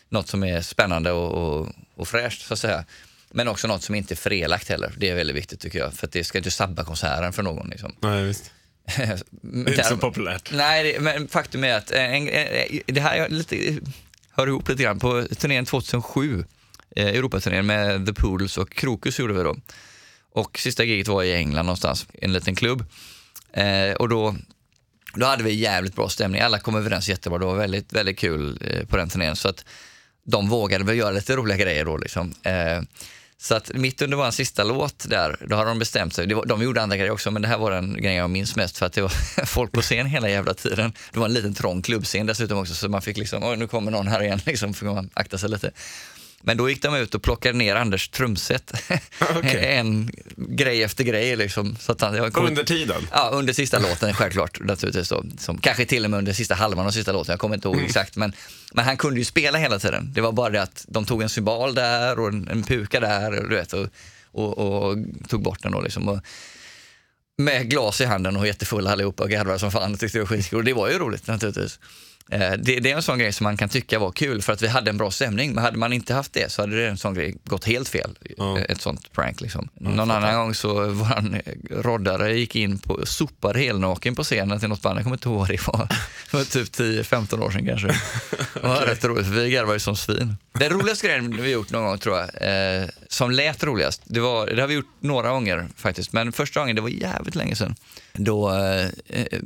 något 0.10 0.28
som 0.28 0.44
är 0.44 0.62
spännande 0.62 1.12
och, 1.12 1.60
och, 1.60 1.70
och 1.96 2.08
fräscht, 2.08 2.42
så 2.42 2.54
att 2.54 2.60
säga. 2.60 2.86
Men 3.32 3.48
också 3.48 3.68
något 3.68 3.84
som 3.84 3.96
inte 3.96 4.14
är 4.14 4.16
förelagt 4.16 4.70
heller. 4.70 4.94
Det 4.98 5.10
är 5.10 5.16
väldigt 5.16 5.36
viktigt 5.36 5.60
tycker 5.60 5.80
jag, 5.80 5.94
för 5.94 6.08
att 6.08 6.14
det 6.14 6.24
ska 6.24 6.38
inte 6.38 6.52
sabba 6.52 6.84
konserten 6.84 7.34
för 7.34 7.44
någon. 7.44 7.70
Liksom. 7.70 7.96
Nej, 8.00 8.24
visst. 8.24 8.52
Det 9.42 9.70
är 9.70 9.70
inte 9.70 9.84
så 9.84 9.98
populärt. 9.98 10.52
Nej, 10.54 11.00
men 11.00 11.28
faktum 11.28 11.64
är 11.64 11.78
att 11.78 11.92
en, 11.92 12.14
en, 12.14 12.28
en, 12.30 12.82
det 12.86 13.02
här 13.02 13.18
är 13.18 13.30
lite, 13.30 13.80
hör 14.32 14.48
ihop 14.48 14.70
lite 14.70 14.84
grann. 14.84 15.00
På 15.00 15.28
turnén 15.38 15.66
2007, 15.66 16.46
eh, 16.96 17.08
Europaturnén 17.08 17.66
med 17.66 18.06
The 18.06 18.14
Poodles 18.14 18.58
och 18.58 18.74
Krokus 18.74 19.20
gjorde 19.20 19.34
vi 19.34 19.44
då. 19.44 19.56
Och 20.32 20.60
sista 20.60 20.84
giget 20.84 21.08
var 21.08 21.24
i 21.24 21.34
England 21.34 21.66
någonstans, 21.66 22.06
en 22.14 22.34
liten 22.34 22.56
klubb. 22.56 22.86
Eh, 23.54 23.92
och 23.92 24.10
då, 24.10 24.36
då 25.14 25.26
hade 25.26 25.44
vi 25.44 25.54
jävligt 25.54 25.96
bra 25.96 26.10
stämning. 26.10 26.42
Alla 26.42 26.60
kom 26.60 26.76
överens 26.76 27.10
jättebra. 27.10 27.40
Det 27.40 27.46
var 27.46 27.56
väldigt, 27.56 27.94
väldigt 27.94 28.20
kul 28.20 28.60
eh, 28.62 28.86
på 28.88 28.98
den 28.98 29.10
turnén. 29.10 29.36
Så 29.36 29.50
att 29.50 29.66
de 30.24 30.50
vågade 30.50 30.84
väl 30.84 30.98
göra 30.98 31.12
lite 31.12 31.36
roliga 31.36 31.58
grejer 31.58 31.86
då. 31.86 31.98
Liksom. 31.98 32.34
Eh, 32.44 32.82
så 33.40 33.56
att 33.56 33.72
mitt 33.74 34.02
under 34.02 34.18
vår 34.18 34.32
sista 34.32 34.64
låt 34.64 35.10
där, 35.10 35.38
då 35.48 35.56
hade 35.56 35.70
de 35.70 35.80
bestämt 35.80 36.14
sig. 36.14 36.28
De 36.28 36.62
gjorde 36.62 36.82
andra 36.82 36.98
grejer 36.98 37.12
också, 37.12 37.32
men 37.32 37.42
det 37.42 37.48
här 37.48 37.58
var 37.58 37.72
den 37.72 37.94
grejen 37.94 38.16
jag 38.16 38.30
minns 38.30 38.56
mest 38.56 38.78
för 38.78 38.86
att 38.86 38.94
det 38.94 39.02
var 39.02 39.10
folk 39.46 39.72
på 39.72 39.82
scen 39.82 40.06
hela 40.06 40.30
jävla 40.30 40.54
tiden. 40.54 40.94
Det 41.14 41.20
var 41.20 41.26
en 41.26 41.34
liten 41.34 41.54
trång 41.54 41.82
klubbscen 41.82 42.26
dessutom 42.26 42.58
också, 42.58 42.74
så 42.74 42.90
man 42.90 43.02
fick 43.02 43.18
liksom, 43.18 43.44
oj 43.44 43.58
nu 43.58 43.68
kommer 43.68 43.92
någon 43.92 44.08
här 44.08 44.24
igen, 44.24 44.40
liksom 44.46 44.74
fick 44.74 44.84
man 44.84 45.10
akta 45.14 45.38
sig 45.38 45.50
lite. 45.50 45.72
Men 46.48 46.58
då 46.58 46.70
gick 46.70 46.82
de 46.82 46.96
ut 46.96 47.16
och 47.16 47.24
plockade 47.24 47.58
ner 47.58 47.76
Anders 47.76 48.10
trumset. 48.10 48.72
Okej. 49.36 49.76
en 49.78 50.12
grej 50.36 50.84
efter 50.84 51.04
grej 51.04 51.36
liksom. 51.36 51.76
Så 51.80 51.92
att 51.92 52.02
han, 52.02 52.32
kommer- 52.32 52.50
Under 52.50 52.64
tiden? 52.64 53.08
Ja, 53.12 53.30
under 53.34 53.54
sista 53.54 53.80
låten 53.80 54.14
självklart. 54.14 54.60
Naturligtvis 54.60 55.10
då, 55.10 55.24
som, 55.38 55.58
kanske 55.58 55.86
till 55.86 56.04
och 56.06 56.12
med 56.12 56.18
under 56.18 56.34
sista 56.34 56.56
halvan 56.56 56.86
av 56.88 56.92
sista 56.92 57.12
låten, 57.12 57.34
jag 57.34 57.40
kommer 57.40 57.56
inte 57.56 57.68
ihåg 57.68 57.82
exakt. 57.82 58.16
Men, 58.16 58.34
men 58.74 58.86
han 58.86 58.98
kunde 58.98 59.20
ju 59.20 59.26
spela 59.26 59.58
hela 59.58 59.80
tiden. 59.80 60.12
Det 60.14 60.22
var 60.22 60.32
bara 60.32 60.50
det 60.50 60.62
att 60.62 60.86
de 60.88 61.06
tog 61.06 61.22
en 61.22 61.30
cymbal 61.30 61.76
där 61.76 62.20
och 62.20 62.28
en, 62.28 62.48
en 62.48 62.64
puka 62.64 63.00
där 63.00 63.32
du 63.32 63.56
vet, 63.56 63.74
och, 63.74 63.88
och, 64.32 64.58
och 64.58 64.98
tog 65.28 65.44
bort 65.44 65.64
den. 65.64 65.72
Då, 65.72 65.82
liksom. 65.82 66.10
och, 66.10 66.20
med 67.38 67.70
glas 67.70 68.02
i 68.02 68.06
handen 68.06 68.38
och 68.38 68.48
jättefulla 68.48 68.92
allihopa 68.92 69.24
och 69.24 69.30
garvade 69.30 69.60
som 69.60 69.72
fan 69.72 69.94
och 69.94 70.00
tyckte 70.00 70.18
det 70.18 70.22
var 70.22 70.28
skitkul. 70.28 70.58
Och 70.60 70.66
det 70.66 70.74
var 70.74 70.90
ju 70.90 70.98
roligt 70.98 71.28
naturligtvis. 71.28 71.80
Eh, 72.32 72.52
Det, 72.60 72.80
det 72.80 72.92
är 72.92 72.96
en 72.96 73.02
sån 73.04 73.20
grej 73.20 73.34
som 73.34 73.44
man 73.44 73.58
kan 73.58 73.70
tycka 73.70 74.00
var 74.00 74.12
kul 74.12 74.42
för 74.42 74.54
att 74.54 74.62
vi 74.62 74.68
hade 74.68 74.90
en 74.90 74.98
bra 74.98 75.12
stämning. 75.12 75.54
Men 75.54 75.64
hade 75.64 75.78
man 75.78 75.94
inte 75.94 76.14
haft 76.14 76.34
det 76.34 76.52
så 76.52 76.62
hade 76.62 76.76
det 76.82 76.88
en 76.88 76.98
sån 76.98 77.14
grej 77.14 77.36
gått 77.44 77.66
helt 77.66 77.90
fel. 77.90 78.18
Eh, 78.38 78.56
Ett 78.70 78.82
sånt 78.82 79.12
prank 79.14 79.42
liksom. 79.42 79.70
Någon 79.74 80.12
annan 80.12 80.36
gång 80.36 80.54
så 80.56 80.90
våran 80.90 81.34
eh, 81.34 81.54
roddare 81.72 82.34
gick 82.38 82.56
in 82.56 82.80
på 82.80 83.06
sopade 83.06 83.60
helnaken 83.60 84.16
på 84.16 84.24
scenen 84.24 84.60
till 84.60 84.70
något 84.70 84.82
band. 84.82 84.98
Jag 84.98 85.04
kommer 85.04 85.16
inte 85.16 85.30
ihåg 85.30 85.38
vad 85.38 85.48
det 85.48 85.68
var. 85.68 85.88
Det 86.32 86.38
var 86.38 86.44
typ 86.44 86.72
10-15 86.74 87.42
år 87.44 87.52
sedan 87.52 87.66
kanske. 87.66 87.88
Det 88.54 88.68
var 88.68 88.82
rätt 88.82 89.06
roligt 89.06 89.26
för 89.26 89.34
vi 89.34 89.50
garvade 89.52 89.76
ju 89.76 89.80
som 89.80 89.96
svin. 89.96 90.38
Den 90.54 90.70
roligaste 90.70 91.08
grejen 91.08 91.42
vi 91.42 91.52
gjort 91.52 91.72
någon 91.72 91.84
gång 91.86 91.98
tror 91.98 92.18
jag, 92.18 92.30
eh, 92.82 92.88
som 93.10 93.32
lät 93.32 93.64
roligast, 93.64 94.02
det, 94.06 94.20
var, 94.20 94.48
det 94.48 94.62
har 94.62 94.68
vi 94.68 94.74
gjort 94.74 94.92
några 95.00 95.30
gånger 95.30 95.68
faktiskt, 95.76 96.14
men 96.14 96.32
första 96.32 96.60
gången, 96.60 96.76
det 96.76 96.82
var 96.82 96.90
jävligt 96.90 97.36
länge 97.36 97.56
sedan, 97.56 97.76
då 98.14 98.54
eh, 98.54 98.86
eh, 99.10 99.40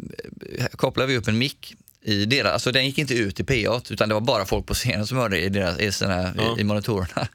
kopplade 0.75 1.07
vi 1.07 1.17
upp 1.17 1.27
en 1.27 1.37
mick 1.37 1.73
i 2.03 2.25
deras, 2.25 2.51
alltså 2.53 2.71
den 2.71 2.85
gick 2.85 2.97
inte 2.97 3.13
ut 3.13 3.39
i 3.39 3.43
PA 3.43 3.81
utan 3.89 4.09
det 4.09 4.13
var 4.15 4.21
bara 4.21 4.45
folk 4.45 4.65
på 4.65 4.73
scenen 4.73 5.07
som 5.07 5.17
hörde 5.17 5.39
i, 5.39 5.49
deras, 5.49 5.79
i, 5.79 5.91
sina, 5.91 6.33
Ja. 6.37 6.55
i, 6.57 6.61
i 6.61 6.63
monitorerna. 6.63 7.27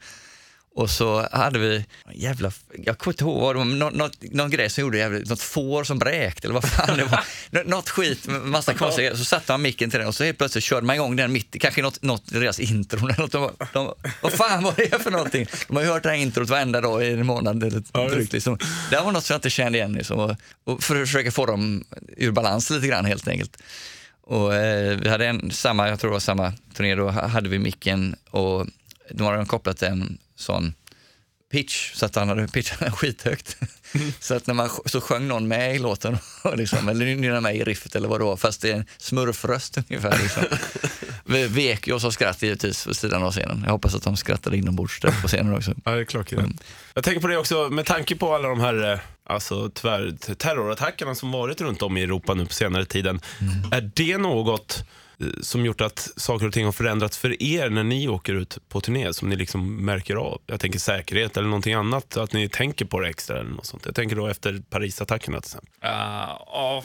Och 0.75 0.89
så 0.89 1.27
hade 1.31 1.59
vi, 1.59 1.85
jävla, 2.13 2.51
jag 2.85 2.97
kommer 2.97 3.13
inte 3.13 3.23
ihåg 3.23 3.41
vad 3.41 3.55
det 3.55 3.59
var, 3.59 3.65
någon, 3.65 3.93
någon, 3.97 4.11
någon 4.21 4.49
grej 4.49 4.69
som 4.69 4.81
gjorde 4.81 4.97
jävligt, 4.97 5.29
något 5.29 5.41
får 5.41 5.83
som 5.83 5.99
bräkte 5.99 6.47
eller 6.47 6.53
vad 6.53 6.69
fan 6.69 6.97
det 6.97 7.03
var. 7.03 7.19
Nå- 7.49 7.63
något 7.65 7.89
skit 7.89 8.27
massa 8.27 8.73
konstiga. 8.73 9.15
Så 9.15 9.25
satte 9.25 9.51
man 9.51 9.61
micken 9.61 9.89
till 9.89 9.99
den 9.99 10.07
och 10.07 10.15
så 10.15 10.23
helt 10.23 10.37
plötsligt 10.37 10.63
körde 10.63 10.85
man 10.85 10.95
igång 10.95 11.15
den 11.15 11.31
mitt 11.33 11.55
kanske 11.61 11.81
något, 11.81 12.01
något 12.01 12.31
i 12.31 12.39
deras 12.39 12.59
intro. 12.59 12.99
eller 13.07 13.17
Något, 13.19 13.31
de, 13.31 13.51
de, 13.73 13.93
vad 14.21 14.31
fan 14.33 14.63
var 14.63 14.73
det 14.77 15.03
för 15.03 15.11
någonting? 15.11 15.47
De 15.67 15.75
har 15.75 15.83
ju 15.83 15.89
hört 15.89 16.03
det 16.03 16.09
här 16.09 16.15
introt 16.15 16.49
varenda 16.49 16.81
dag 16.81 17.05
i 17.05 17.11
en 17.11 17.25
månad 17.25 17.63
eller 17.63 17.83
Ja, 17.93 18.09
drygt. 18.09 18.33
Liksom. 18.33 18.57
Det 18.89 18.95
var 18.99 19.11
något 19.11 19.25
som 19.25 19.33
jag 19.33 19.37
inte 19.37 19.49
kände 19.49 19.77
igen 19.77 19.93
liksom, 19.93 20.19
och, 20.19 20.35
och 20.63 20.83
för 20.83 21.01
att 21.01 21.07
försöka 21.07 21.31
få 21.31 21.45
dem 21.45 21.83
ur 22.17 22.31
balans 22.31 22.69
lite 22.69 22.87
grann 22.87 23.05
helt 23.05 23.27
enkelt. 23.27 23.57
Och 24.27 24.55
eh, 24.55 24.97
vi 24.97 25.09
hade 25.09 25.27
en, 25.27 25.51
samma, 25.51 25.89
jag 25.89 25.99
tror 25.99 26.09
det 26.09 26.13
var 26.15 26.19
samma 26.19 26.53
turné, 26.73 26.95
då 26.95 27.09
hade 27.09 27.49
vi 27.49 27.59
micken 27.59 28.15
och 28.29 28.67
då 29.09 29.23
hade 29.23 29.37
de 29.37 29.45
kopplat 29.45 29.81
en 29.81 30.17
sån 30.35 30.73
pitch 31.51 31.93
så 31.93 32.05
att 32.05 32.15
han 32.15 32.29
hade 32.29 32.47
pitchat 32.47 32.79
den 32.79 32.91
skithögt. 32.91 33.57
så 34.19 34.35
att 34.35 34.47
när 34.47 34.53
man 34.53 34.69
så 34.85 35.01
sjöng 35.01 35.27
någon 35.27 35.47
med 35.47 35.75
i 35.75 35.79
låten, 35.79 36.17
liksom, 36.55 36.89
eller 36.89 37.05
nynnade 37.05 37.41
med 37.41 37.55
i 37.55 37.63
riffet 37.63 37.95
eller 37.95 38.07
vad 38.07 38.19
det 38.19 38.25
var, 38.25 38.37
fast 38.37 38.61
det 38.61 38.71
är 38.71 38.75
en 38.75 38.85
smurfröst 38.97 39.77
ungefär. 39.77 40.19
Liksom. 40.21 40.43
Vi 41.25 41.47
vek 41.47 41.87
ju 41.87 41.93
oss 41.93 42.05
av 42.05 42.11
skratt 42.11 42.41
givetvis 42.41 42.85
på 42.85 42.93
sidan 42.93 43.23
av 43.23 43.31
scenen. 43.31 43.61
Jag 43.65 43.71
hoppas 43.71 43.95
att 43.95 44.03
de 44.03 44.17
skrattade 44.17 44.57
inombords 44.57 44.99
där 44.99 45.21
på 45.21 45.27
scenen 45.27 45.55
också. 45.55 45.73
Ja, 45.85 45.91
det 45.91 45.99
är 45.99 46.05
klockrent. 46.05 46.63
Jag 46.93 47.03
tänker 47.03 47.21
på 47.21 47.27
det 47.27 47.37
också, 47.37 47.69
med 47.69 47.85
tanke 47.85 48.15
på 48.15 48.35
alla 48.35 48.47
de 48.47 48.59
här 48.59 48.93
eh, 48.93 48.99
alltså, 49.23 49.69
tyvärr, 49.69 50.35
terrorattackerna 50.35 51.15
som 51.15 51.31
varit 51.31 51.61
runt 51.61 51.81
om 51.81 51.97
i 51.97 52.03
Europa 52.03 52.33
nu 52.33 52.45
på 52.45 52.53
senare 52.53 52.85
tiden. 52.85 53.21
Är 53.71 53.91
det 53.95 54.17
något 54.17 54.83
Eh, 55.21 55.27
som 55.41 55.65
gjort 55.65 55.81
att 55.81 55.99
saker 56.15 56.47
och 56.47 56.53
ting 56.53 56.65
har 56.65 56.71
förändrats 56.71 57.17
för 57.17 57.43
er 57.43 57.69
när 57.69 57.83
ni 57.83 58.07
åker 58.07 58.33
ut 58.33 58.57
på 58.69 58.81
turné 58.81 59.13
som 59.13 59.29
ni 59.29 59.35
liksom 59.35 59.85
märker 59.85 60.15
av? 60.15 60.41
Jag 60.45 60.59
tänker 60.59 60.79
säkerhet 60.79 61.37
eller 61.37 61.47
någonting 61.47 61.73
annat, 61.73 62.17
att 62.17 62.33
ni 62.33 62.49
tänker 62.49 62.85
på 62.85 62.99
det 62.99 63.09
extra 63.09 63.39
eller 63.39 63.49
något 63.49 63.65
sånt. 63.65 63.85
Jag 63.85 63.95
tänker 63.95 64.15
då 64.15 64.27
efter 64.27 64.61
Parisattackerna 64.69 65.41
till 65.41 65.47
exempel. 65.47 65.69
Uh, 65.83 65.89
ja, 66.45 66.83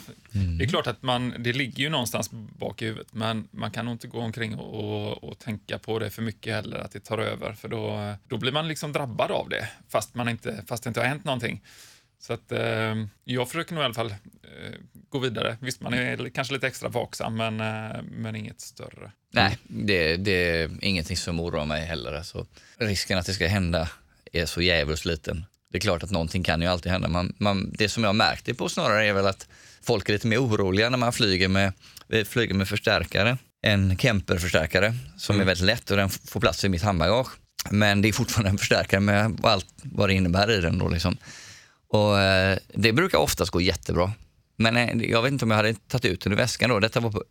det 0.57 0.63
är 0.63 0.67
klart 0.67 0.87
att 0.87 1.03
man, 1.03 1.33
det 1.39 1.53
ligger 1.53 1.83
ju 1.83 1.89
någonstans 1.89 2.31
bak 2.31 2.81
i 2.81 2.85
huvudet, 2.85 3.13
men 3.13 3.47
man 3.51 3.71
kan 3.71 3.85
nog 3.85 3.93
inte 3.93 4.07
gå 4.07 4.19
omkring 4.19 4.55
och, 4.55 4.73
och, 4.73 5.23
och 5.23 5.39
tänka 5.39 5.79
på 5.79 5.99
det 5.99 6.09
för 6.09 6.21
mycket 6.21 6.53
heller, 6.53 6.77
att 6.77 6.91
det 6.91 6.99
tar 6.99 7.17
över, 7.17 7.53
för 7.53 7.67
då, 7.67 8.13
då 8.27 8.37
blir 8.37 8.51
man 8.51 8.67
liksom 8.67 8.91
drabbad 8.91 9.31
av 9.31 9.49
det, 9.49 9.69
fast, 9.89 10.15
man 10.15 10.29
inte, 10.29 10.63
fast 10.67 10.83
det 10.83 10.87
inte 10.87 10.99
har 10.99 11.07
hänt 11.07 11.23
någonting. 11.25 11.61
Så 12.25 12.33
att 12.33 12.51
eh, 12.51 12.95
jag 13.23 13.47
försöker 13.47 13.73
nog 13.73 13.81
i 13.81 13.85
alla 13.85 13.93
fall 13.93 14.09
eh, 14.09 14.73
gå 15.09 15.19
vidare. 15.19 15.57
Visst, 15.61 15.81
man 15.81 15.93
är 15.93 16.29
kanske 16.29 16.53
lite 16.53 16.67
extra 16.67 16.89
vaksam, 16.89 17.35
men, 17.35 17.61
eh, 17.61 18.01
men 18.11 18.35
inget 18.35 18.61
större. 18.61 19.11
Nej, 19.31 19.57
det, 19.63 20.17
det 20.17 20.31
är 20.31 20.69
ingenting 20.81 21.17
som 21.17 21.39
oroar 21.39 21.65
mig 21.65 21.85
heller. 21.85 22.13
Alltså, 22.13 22.45
risken 22.77 23.17
att 23.17 23.25
det 23.25 23.33
ska 23.33 23.47
hända 23.47 23.89
är 24.31 24.45
så 24.45 24.61
jävligt 24.61 25.05
liten. 25.05 25.45
Det 25.71 25.77
är 25.77 25.81
klart 25.81 26.03
att 26.03 26.11
någonting 26.11 26.43
kan 26.43 26.61
ju 26.61 26.67
alltid 26.67 26.91
hända. 26.91 27.07
Man, 27.07 27.35
man, 27.37 27.73
det 27.77 27.89
som 27.89 28.03
jag 28.03 28.09
har 28.09 28.13
märkt 28.13 28.45
det 28.45 28.53
på 28.53 28.69
snarare 28.69 29.05
är 29.05 29.13
väl 29.13 29.27
att 29.27 29.47
folk 29.81 30.09
är 30.09 30.13
lite 30.13 30.27
mer 30.27 30.37
oroliga 30.37 30.89
när 30.89 30.97
man 30.97 31.13
flyger 31.13 31.47
med, 31.47 31.73
vi 32.07 32.25
flyger 32.25 32.53
med 32.53 32.67
förstärkare. 32.67 33.37
En 33.61 33.97
Kemper-förstärkare 33.97 34.93
som 35.17 35.41
är 35.41 35.45
väldigt 35.45 35.65
lätt 35.65 35.91
och 35.91 35.97
den 35.97 36.09
får 36.09 36.39
plats 36.39 36.63
i 36.63 36.69
mitt 36.69 36.81
handbagage. 36.81 37.27
Men 37.69 38.01
det 38.01 38.07
är 38.07 38.13
fortfarande 38.13 38.49
en 38.49 38.57
förstärkare 38.57 38.99
med 38.99 39.39
allt 39.43 39.67
vad 39.83 40.09
det 40.09 40.13
innebär 40.13 40.51
i 40.51 40.61
den. 40.61 40.77
Då 40.77 40.87
liksom. 40.87 41.17
Och, 41.93 42.19
eh, 42.19 42.57
det 42.73 42.93
brukar 42.93 43.17
oftast 43.17 43.51
gå 43.51 43.61
jättebra. 43.61 44.11
Men 44.57 44.77
eh, 44.77 45.09
jag 45.09 45.21
vet 45.21 45.31
inte 45.31 45.45
om 45.45 45.51
jag 45.51 45.57
hade 45.57 45.73
tagit 45.73 46.05
ut 46.05 46.21
den 46.21 46.33
ur 46.33 46.37
väskan 46.37 46.69
då. 46.69 46.79
Detta 46.79 46.99
var 46.99 47.11
på 47.11 47.23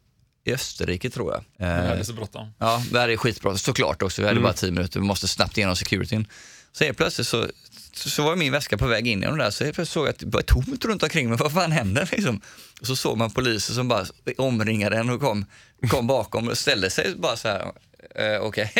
i 0.44 0.52
Österrike 0.52 1.10
tror 1.10 1.32
jag. 1.32 1.68
Eh, 1.68 1.90
är 1.90 2.02
så 2.02 2.12
bråttom. 2.12 2.54
Ja, 2.58 2.82
här 2.92 3.08
är 3.08 3.16
skitbra. 3.16 3.56
Såklart 3.56 4.02
också. 4.02 4.22
Vi 4.22 4.28
hade 4.28 4.40
bara 4.40 4.52
tio 4.52 4.70
minuter. 4.70 5.00
Vi 5.00 5.06
måste 5.06 5.28
snabbt 5.28 5.58
igenom 5.58 5.76
securityn. 5.76 6.26
Så 6.72 6.84
helt 6.84 6.96
plötsligt 6.96 7.26
så, 7.26 7.46
så, 7.94 8.22
var 8.22 8.36
min 8.36 8.52
väska 8.52 8.78
på 8.78 8.86
väg 8.86 9.06
in 9.06 9.20
genom 9.20 9.38
där. 9.38 9.50
Så 9.50 9.64
helt 9.64 9.74
plötsligt 9.74 9.92
såg 9.92 10.06
jag 10.06 10.10
att 10.10 10.18
det 10.18 10.26
var 10.26 10.42
tomt 10.42 10.84
runt 10.84 11.02
omkring 11.02 11.28
mig. 11.28 11.38
Vad 11.40 11.52
fan 11.52 11.72
händer 11.72 12.08
liksom? 12.12 12.40
Och 12.80 12.86
så 12.86 12.96
såg 12.96 13.18
man 13.18 13.30
poliser 13.30 13.74
som 13.74 13.88
bara 13.88 14.06
omringade 14.36 14.96
en 14.96 15.10
och 15.10 15.20
kom, 15.20 15.44
kom 15.88 16.06
bakom 16.06 16.48
och 16.48 16.58
ställde 16.58 16.90
sig 16.90 17.14
bara 17.16 17.36
så 17.36 17.48
här. 17.48 17.72
Eh, 18.14 18.40
Okej, 18.40 18.72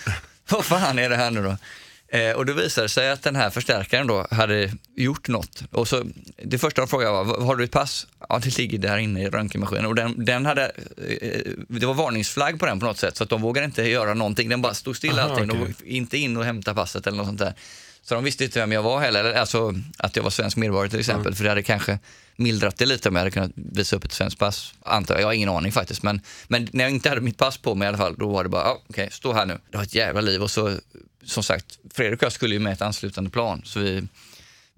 vad 0.48 0.64
fan 0.64 0.98
är 0.98 1.10
det 1.10 1.16
här 1.16 1.30
nu 1.30 1.42
då? 1.42 1.56
Eh, 2.12 2.32
och 2.32 2.46
då 2.46 2.52
visade 2.52 2.84
det 2.84 2.88
sig 2.88 3.10
att 3.10 3.22
den 3.22 3.36
här 3.36 3.50
förstärkaren 3.50 4.06
då 4.06 4.26
hade 4.30 4.72
gjort 4.96 5.28
något. 5.28 5.62
Och 5.70 5.88
så, 5.88 6.04
det 6.44 6.58
första 6.58 6.80
de 6.82 6.88
frågade 6.88 7.12
var, 7.12 7.24
"Vad- 7.24 7.42
har 7.46 7.56
du 7.56 7.64
ett 7.64 7.70
pass? 7.70 8.06
Ja, 8.28 8.38
det 8.42 8.58
ligger 8.58 8.78
där 8.78 8.98
inne 8.98 9.22
i 9.22 9.28
röntgenmaskinen. 9.28 9.86
Och 9.86 9.94
den, 9.94 10.24
den 10.24 10.46
hade, 10.46 10.64
eh, 11.20 11.52
det 11.68 11.86
var 11.86 11.94
varningsflagg 11.94 12.58
på 12.60 12.66
den 12.66 12.80
på 12.80 12.86
något 12.86 12.98
sätt, 12.98 13.16
så 13.16 13.24
att 13.24 13.30
de 13.30 13.40
vågade 13.42 13.64
inte 13.64 13.82
göra 13.88 14.14
någonting. 14.14 14.48
Den 14.48 14.62
bara 14.62 14.74
stod 14.74 14.96
stilla 14.96 15.22
Aha, 15.22 15.30
allting. 15.30 15.46
De 15.48 15.52
okej. 15.52 15.60
vågade 15.60 15.90
inte 15.94 16.18
in 16.18 16.36
och 16.36 16.44
hämta 16.44 16.74
passet 16.74 17.06
eller 17.06 17.16
något 17.18 17.26
sånt 17.26 17.38
där. 17.38 17.54
Så 18.02 18.14
de 18.14 18.24
visste 18.24 18.44
inte 18.44 18.58
vem 18.58 18.72
jag 18.72 18.82
var 18.82 19.00
heller, 19.00 19.20
eller 19.24 19.34
alltså 19.34 19.74
att 19.98 20.16
jag 20.16 20.22
var 20.22 20.30
svensk 20.30 20.56
medborgare 20.56 20.90
till 20.90 21.00
exempel. 21.00 21.34
För 21.34 21.44
det 21.44 21.50
hade 21.50 21.62
kanske 21.62 21.98
mildrat 22.36 22.76
det 22.78 22.86
lite 22.86 23.08
om 23.08 23.14
jag 23.14 23.20
hade 23.20 23.30
kunnat 23.30 23.50
visa 23.54 23.96
upp 23.96 24.04
ett 24.04 24.12
svenskt 24.12 24.38
pass, 24.38 24.74
antar 24.84 25.14
jag. 25.14 25.22
Jag 25.22 25.26
har 25.26 25.32
ingen 25.32 25.48
aning 25.48 25.72
faktiskt. 25.72 26.02
Men, 26.02 26.20
men 26.48 26.68
när 26.72 26.84
jag 26.84 26.90
inte 26.90 27.08
hade 27.08 27.20
mitt 27.20 27.38
pass 27.38 27.58
på 27.58 27.74
mig 27.74 27.86
i 27.86 27.88
alla 27.88 27.98
fall, 27.98 28.14
då 28.18 28.28
var 28.28 28.42
det 28.44 28.48
bara, 28.50 28.62
ja, 28.64 28.82
okej, 28.88 29.08
stå 29.12 29.32
här 29.32 29.46
nu. 29.46 29.58
Det 29.70 29.76
var 29.76 29.84
ett 29.84 29.94
jävla 29.94 30.20
liv. 30.20 30.42
Och 30.42 30.50
så, 30.50 30.76
som 31.24 31.42
sagt, 31.42 31.78
Fredrik 31.94 32.18
och 32.20 32.26
jag 32.26 32.32
skulle 32.32 32.54
ju 32.54 32.60
med 32.60 32.72
ett 32.72 32.82
anslutande 32.82 33.30
plan. 33.30 33.62
Så 33.64 33.80
vi, 33.80 34.02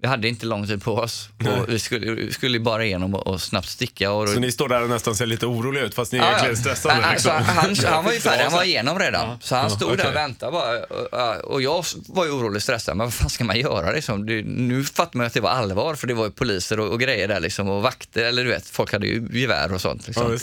Vi 0.01 0.07
hade 0.07 0.27
inte 0.27 0.45
lång 0.45 0.67
tid 0.67 0.83
på 0.83 0.93
oss. 0.95 1.29
Vi, 1.67 1.79
skulle, 1.79 2.11
vi 2.11 2.31
skulle 2.33 2.59
bara 2.59 2.85
igenom 2.85 3.15
och, 3.15 3.27
och 3.27 3.41
snabbt 3.41 3.69
sticka. 3.69 4.11
Och, 4.11 4.29
Så 4.29 4.39
ni 4.39 4.51
står 4.51 4.69
där 4.69 4.83
och 4.83 4.89
nästan 4.89 5.15
ser 5.15 5.25
lite 5.25 5.45
oroliga 5.45 5.83
ut 5.83 5.95
fast 5.95 6.11
ni 6.11 6.19
är 6.19 6.23
ja. 6.23 6.29
egentligen 6.29 6.57
stressade. 6.57 7.01
Nej, 7.01 7.11
Liksom. 7.13 7.31
alltså, 7.31 7.87
han, 7.87 7.93
han 7.93 8.05
var 8.05 8.11
ju 8.13 8.19
färdig, 8.19 8.43
han 8.43 8.53
var 8.53 8.63
igenom 8.63 8.99
redan. 8.99 9.37
Så 9.41 9.55
han 9.55 9.69
stod 9.69 9.89
där 9.89 9.95
okej. 9.95 10.07
och 10.07 10.15
väntade 10.15 10.51
bara. 10.51 10.83
Och, 10.83 11.51
och 11.51 11.61
jag 11.61 11.85
var 12.07 12.25
ju 12.25 12.31
orolig 12.31 12.55
och 12.55 12.63
stressad. 12.63 12.97
Men 12.97 13.07
vad 13.07 13.13
fan 13.13 13.29
ska 13.29 13.43
man 13.43 13.59
göra 13.59 13.91
liksom? 13.91 14.25
Det, 14.25 14.41
nu 14.43 14.83
fattar 14.83 15.17
man 15.17 15.25
ju 15.25 15.27
att 15.27 15.33
det 15.33 15.41
var 15.41 15.49
allvar 15.49 15.95
för 15.95 16.07
det 16.07 16.13
var 16.13 16.25
ju 16.25 16.31
poliser 16.31 16.79
och, 16.79 16.91
och 16.91 16.99
grejer 16.99 17.27
där 17.27 17.39
liksom. 17.39 17.69
Och 17.69 17.81
vakter, 17.81 18.23
eller 18.25 18.43
du 18.43 18.49
vet, 18.49 18.67
folk 18.69 18.93
hade 18.93 19.07
ju 19.07 19.27
gevär 19.31 19.73
och 19.73 19.81
sånt. 19.81 20.07
Liksom. 20.07 20.39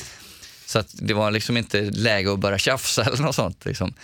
Så 0.67 0.83
det 0.93 1.15
var 1.15 1.31
liksom 1.31 1.57
inte 1.57 1.81
läge 1.81 2.33
att 2.33 2.39
börja 2.39 2.59
tjafsa 2.59 3.05
eller 3.05 3.23
något 3.23 3.35
sånt. 3.35 3.65
Liksom. 3.65 3.95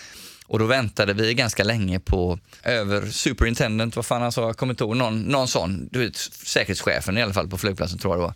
Och 0.48 0.58
då 0.58 0.64
väntade 0.64 1.12
vi 1.12 1.34
ganska 1.34 1.64
länge 1.64 2.00
på 2.00 2.38
över 2.62 3.06
superintendent, 3.06 3.96
vad 3.96 4.06
fan 4.06 4.22
han 4.22 4.32
sa, 4.32 4.46
jag 4.46 4.56
kommer 4.56 4.72
inte 4.72 4.84
ihåg, 4.84 4.96
någon, 4.96 5.22
någon 5.22 5.48
sån, 5.48 5.88
du 5.92 5.98
vet, 5.98 6.16
säkerhetschefen 6.16 7.18
i 7.18 7.22
alla 7.22 7.32
fall 7.32 7.48
på 7.48 7.58
flygplatsen 7.58 7.98
tror 7.98 8.14
jag 8.14 8.20
det 8.20 8.26
var. 8.26 8.34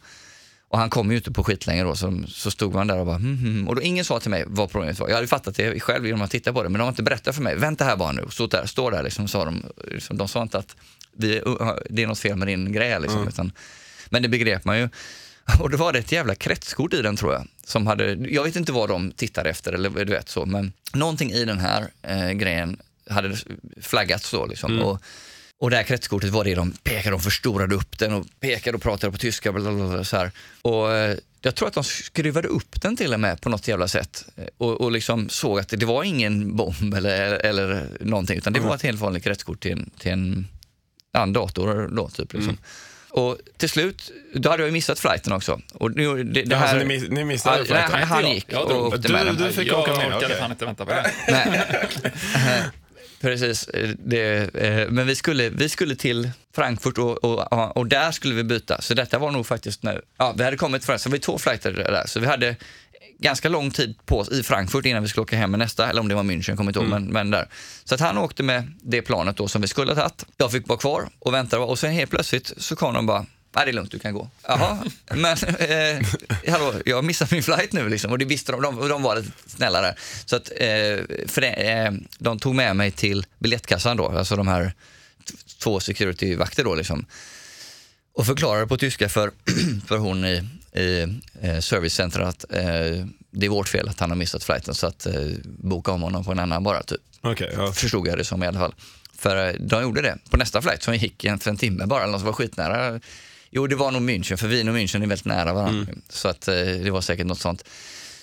Och 0.69 0.79
han 0.79 0.91
kom 0.91 1.11
ju 1.11 1.17
inte 1.17 1.33
på 1.33 1.45
skitlänge 1.45 1.85
då, 1.85 1.95
så, 1.95 2.23
så 2.29 2.51
stod 2.51 2.75
man 2.75 2.87
där 2.87 2.99
och 2.99 3.07
bara 3.07 3.17
hmm, 3.17 3.39
hmm. 3.39 3.69
Och 3.69 3.75
då 3.75 3.83
ingen 3.83 4.05
sa 4.05 4.21
till 4.21 4.31
mig 4.31 4.45
vad 4.47 4.71
problemet 4.71 4.99
var. 4.99 5.09
Jag 5.09 5.15
hade 5.15 5.27
fattat 5.27 5.55
det 5.55 5.81
själv 5.81 6.07
genom 6.07 6.23
att 6.23 6.31
titta 6.31 6.53
på 6.53 6.63
det, 6.63 6.69
men 6.69 6.79
de 6.79 6.85
har 6.85 6.89
inte 6.89 7.03
berättat 7.03 7.35
för 7.35 7.43
mig. 7.43 7.57
Vänta 7.57 7.85
här 7.85 7.97
bara 7.97 8.13
nu, 8.13 8.27
stå 8.31 8.47
där, 8.47 8.67
stå 8.67 8.91
där 8.91 9.03
liksom, 9.03 9.29
sa 9.29 9.45
de. 9.45 9.63
Liksom, 9.91 10.17
de 10.17 10.29
sa 10.29 10.43
inte 10.43 10.59
att 10.59 10.77
vi, 11.17 11.43
det 11.91 12.03
är 12.03 12.07
något 12.07 12.19
fel 12.19 12.37
med 12.37 12.49
din 12.49 12.73
grej 12.73 13.01
liksom, 13.01 13.29
utan, 13.29 13.53
men 14.11 14.23
det 14.23 14.29
begrep 14.29 14.65
man 14.65 14.79
ju. 14.79 14.89
Och 15.61 15.71
då 15.71 15.77
var 15.77 15.93
det 15.93 15.99
ett 15.99 16.13
jävla 16.13 16.35
kretskort 16.35 16.95
i 16.95 17.03
den 17.03 17.17
tror 17.17 17.33
jag. 17.33 17.47
Som 17.71 17.87
hade, 17.87 18.13
jag 18.13 18.45
vet 18.45 18.57
inte 18.57 18.73
vad 18.73 18.89
de 18.89 19.13
tittade 19.13 19.51
efter 19.51 19.73
eller 19.73 19.91
du 19.91 20.13
vet 20.13 20.29
så, 20.29 20.47
men 20.47 20.73
någonting 20.95 21.31
i 21.33 21.45
den 21.45 21.59
här 21.59 21.91
eh, 22.03 22.31
grejen 22.31 22.81
hade 23.11 23.37
flaggats 23.81 24.31
då 24.31 24.47
liksom. 24.47 24.81
Och, 24.81 25.03
och 25.59 25.71
det 25.71 25.77
här 25.77 25.83
kretskortet 25.83 26.31
var 26.31 26.45
det 26.45 26.55
de 26.55 26.73
pekade, 26.73 27.11
de 27.11 27.21
förstorade 27.21 27.75
upp 27.75 27.99
den 27.99 28.13
och 28.15 28.27
pekade 28.41 28.77
och 28.77 28.83
pratade 28.83 29.13
på 29.13 29.19
tyska. 29.19 29.53
Blablabla, 29.53 30.05
så 30.05 30.17
här. 30.17 30.31
Och 30.63 30.93
eh, 30.93 31.17
jag 31.43 31.55
tror 31.55 31.69
att 31.69 31.75
de 31.75 31.85
skruvade 31.85 32.49
upp 32.49 32.83
den 32.83 32.97
till 32.97 33.15
och 33.15 33.21
med 33.21 33.41
på 33.41 33.49
något 33.49 33.69
jävla 33.69 33.89
sätt. 33.89 34.25
Eh, 34.37 34.45
Och, 34.59 34.81
och 34.81 34.93
liksom 34.93 35.29
såg 35.29 35.59
att 35.59 35.69
det 35.69 35.87
var 35.87 36.05
ingen 36.05 36.57
bomb 36.57 36.95
eller, 36.95 37.33
eller 37.33 37.89
någonting, 38.01 38.39
utan 38.39 38.53
det 38.53 38.61
var 38.61 38.75
ett 38.75 38.83
helt 38.83 39.01
vanligt 39.01 39.25
kretskort 39.25 39.61
till 39.61 39.73
en, 39.73 39.91
till 39.99 40.13
en, 40.13 40.47
en 41.13 41.33
dator 41.33 41.89
då 41.97 42.09
typ. 42.09 42.33
Liksom. 42.33 42.59
Och 43.11 43.39
till 43.57 43.69
slut, 43.69 44.11
då 44.35 44.51
hade 44.51 44.63
jag 44.63 44.73
missat 44.73 44.99
flighten 44.99 45.33
också. 45.33 45.61
Och 45.75 45.97
nu, 45.97 46.25
det, 46.25 46.43
det 46.43 46.51
Ja, 46.51 46.57
här, 46.57 46.73
alltså, 46.75 46.87
ni, 46.89 47.09
ni 47.09 47.25
missade 47.25 47.59
Ja, 47.59 47.65
flighten. 47.65 47.91
nej, 47.93 48.05
han 48.05 48.31
gick 48.35 48.47
Jag 48.49 48.71
och 48.71 48.87
åkte 48.87 48.99
Du- 48.99 49.13
med 49.13 49.27
den. 49.27 49.37
du 49.37 49.53
fick 49.53 49.69
jag 49.69 49.79
åka 49.81 49.95
med, 49.97 50.17
orkade 50.17 50.35
fan 50.35 50.51
inte 50.51 50.65
vänta 50.65 50.85
på 50.87 50.91
det. 50.93 51.11
Nej. 51.29 51.63
Precis. 53.21 53.69
Det, 53.99 54.55
eh, 54.55 54.89
men 54.91 55.07
vi 55.07 55.15
skulle, 55.17 55.49
vi 55.49 55.69
skulle 55.69 55.97
till 55.97 56.31
Frankfurt 56.55 56.99
och, 56.99 57.25
och, 57.25 57.77
och 57.77 57.87
där 57.87 58.11
skulle 58.13 58.35
vi 58.35 58.45
byta. 58.45 58.81
Så 58.81 58.95
detta 58.95 59.19
var 59.19 59.31
nog 59.31 59.47
faktiskt 59.47 59.83
nu. 59.83 60.01
Ja, 60.19 60.35
vi 60.37 60.45
hade 60.45 60.57
kommit 60.57 60.85
från, 60.85 60.99
så 60.99 61.11
vi 61.11 61.19
två 61.19 61.39
flighter 61.39 61.73
där. 61.73 62.05
Så 62.07 62.21
vi 62.21 62.27
hade 62.27 62.57
ganska 63.21 63.49
lång 63.49 63.71
tid 63.71 63.95
på 64.07 64.19
oss 64.19 64.31
i 64.31 64.43
Frankfurt 64.43 64.87
innan 64.87 65.03
vi 65.03 65.09
skulle 65.09 65.23
åka 65.23 65.37
hem 65.37 65.51
med 65.51 65.59
nästa, 65.59 65.91
eller 65.91 66.01
om 66.01 66.09
det 66.09 66.15
var 66.15 66.23
München, 66.23 66.57
kommer 66.57 66.71
inte 66.71 66.81
ihåg, 66.81 66.89
men, 66.89 67.07
men 67.07 67.31
där. 67.31 67.49
Så 67.85 67.95
att 67.95 68.01
han 68.01 68.19
åkte 68.19 68.43
med 68.43 68.73
det 68.83 69.03
planet 69.03 69.37
då 69.37 69.49
som 69.49 69.63
vi 69.63 69.69
skulle 69.69 69.93
ha 69.93 70.03
tagit. 70.03 70.25
Jag 70.37 70.53
fick 70.53 70.69
vara 70.69 70.79
kvar 70.79 71.09
och 71.19 71.35
vänta 71.35 71.61
och 71.61 71.79
sen 71.79 71.93
helt 71.93 72.11
plötsligt 72.11 72.53
så 72.57 72.77
kom 72.77 72.95
de 72.95 73.07
bara 73.07 73.27
Nej, 73.57 73.65
det 73.65 73.71
är 73.71 73.73
lugnt, 73.73 73.91
du 73.91 73.99
kan 73.99 74.15
gå. 74.15 74.31
Jaha, 74.43 74.85
men 75.11 75.37
eh, 75.59 76.07
hallå, 76.53 76.75
jag 76.85 76.97
har 76.97 77.03
missat 77.03 77.31
min 77.31 77.43
flight 77.43 77.73
nu 77.73 77.89
liksom. 77.89 78.11
Och 78.11 78.19
det 78.19 78.25
visste 78.25 78.53
de, 78.53 78.63
de, 78.63 78.89
de 78.89 79.03
var 79.03 79.17
lite 79.17 79.31
snälla 79.47 79.81
där. 79.81 79.99
Så 80.25 80.37
att, 80.37 80.51
eh, 80.57 81.27
för 81.27 81.41
det, 81.41 81.49
eh, 81.49 81.93
de 82.19 82.39
tog 82.39 82.55
med 82.55 82.77
mig 82.77 82.91
till 82.91 83.27
biljettkassan 83.39 83.97
då, 83.97 84.09
alltså 84.09 84.37
de 84.37 84.49
här 84.49 84.73
två 85.63 85.81
securityvakter 85.81 86.65
då 86.65 86.75
liksom. 86.75 87.07
Och 88.15 88.27
förklarade 88.27 88.67
på 88.67 88.77
tyska 88.77 89.09
för, 89.09 89.31
för 89.87 89.99
hon 89.99 90.25
i, 90.25 90.49
i 90.73 91.03
eh, 91.43 91.61
servicecentret 91.61 92.29
att 92.29 92.45
eh, 92.53 93.07
det 93.31 93.47
är 93.47 93.49
vårt 93.49 93.69
fel 93.69 93.89
att 93.89 94.01
han 94.01 94.11
har 94.11 94.17
missat 94.17 94.45
flighten 94.45 94.75
så 94.75 94.87
att 94.87 95.07
eh, 95.07 95.15
boka 95.45 95.93
om 95.93 96.03
honom 96.03 96.25
på 96.25 96.33
en 96.33 96.39
annan 96.39 96.63
bara 96.63 96.83
typ. 96.83 97.01
Okej, 97.21 97.53
ja. 97.57 97.73
Förstod 97.73 98.09
jag 98.09 98.19
det 98.19 98.25
som 98.25 98.43
i 98.43 98.47
alla 98.47 98.59
fall. 98.59 98.75
För 99.19 99.49
eh, 99.49 99.55
de 99.61 99.83
gjorde 99.83 100.03
det 100.03 100.19
på 100.31 100.37
nästa 100.37 100.63
flight 100.63 100.83
som 100.83 100.95
gick 100.95 101.25
en, 101.25 101.39
för 101.39 101.51
en 101.51 101.57
timme 101.57 101.87
bara, 101.87 102.05
eller 102.05 102.19
som 102.19 102.27
var 102.27 102.33
skitnära. 102.33 103.01
Jo, 103.51 103.67
det 103.67 103.77
var 103.77 103.91
nog 103.91 104.03
München, 104.03 104.37
för 104.37 104.49
Wien 104.49 104.69
och 104.69 104.75
München 104.77 105.03
är 105.03 105.07
väldigt 105.07 105.25
nära 105.25 105.53
varandra. 105.53 105.93
Så 106.09 106.29
att 106.29 106.49
eh, 106.49 106.55
det 106.55 106.91
var 106.91 107.01
säkert 107.01 107.27
något 107.27 107.41
sånt. 107.41 107.65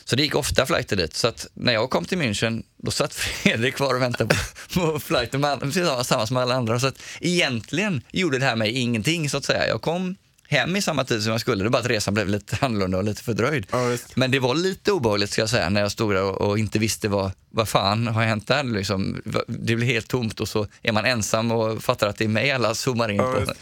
Så 0.04 0.16
det 0.16 0.24
gick 0.24 0.36
ofta 0.36 0.66
flighter 0.66 0.96
dit. 0.96 1.14
Så 1.14 1.28
att 1.28 1.48
när 1.54 1.74
jag 1.74 1.90
kom 1.90 2.06
till 2.06 2.18
München, 2.18 2.64
då 2.78 2.92
satt 2.92 3.14
Fredrik 3.16 3.76
kvar 3.76 3.96
och 3.96 4.02
väntade 4.02 4.36
på, 4.74 5.00
flighten 5.00 5.42
med, 5.42 5.60
tillsammans 5.60 6.32
med 6.32 6.44
alla 6.44 6.56
andra. 6.56 6.80
Så 6.80 6.88
att 6.88 7.02
egentligen 7.20 8.02
gjorde 8.12 8.40
det 8.40 8.46
här 8.46 8.56
mig 8.56 8.72
ingenting, 8.72 9.30
så 9.30 9.38
att 9.38 9.46
säga. 9.46 9.68
Jag 9.68 9.82
kom 9.82 10.16
hem 10.48 10.76
i 10.76 10.82
samma 10.82 11.04
tid 11.04 11.24
som 11.24 11.32
jag 11.32 11.42
skulle, 11.42 11.64
det 11.64 11.70
bara 11.70 11.80
att 11.82 11.86
resan 11.90 12.14
blev 12.14 12.28
lite 12.28 12.58
annorlunda 12.66 12.98
och 12.98 13.04
lite 13.04 13.24
fördröjd. 13.24 13.68
Ja. 13.72 13.98
Men 14.16 14.32
det 14.32 14.40
var 14.40 14.56
lite 14.56 14.92
obehagligt 14.92 15.30
ska 15.32 15.42
jag 15.42 15.50
säga 15.50 15.70
när 15.70 15.82
jag 15.82 15.92
stod 15.92 16.14
där 16.14 16.24
och, 16.24 16.42
och 16.42 16.60
inte 16.60 16.80
visste 16.80 17.08
vad, 17.08 17.32
vad 17.50 17.70
fan 17.70 18.08
har 18.08 18.24
hänt 18.24 18.48
där. 18.48 18.64
Liksom. 18.64 19.22
Det 19.48 19.76
blev 19.76 19.82
helt 19.90 20.08
tomt 20.08 20.40
och 20.40 20.48
så 20.48 20.68
är 20.82 20.92
man 20.92 21.06
ensam 21.06 21.52
och 21.52 21.84
fattar 21.84 22.08
att 22.08 22.18
det 22.18 22.24
är 22.24 22.28
mig 22.30 22.52
alla 22.52 22.76
zoomar 22.76 23.10
in 23.10 23.16
Ja, 23.18 23.34
på. 23.34 23.40
visst. 23.40 23.52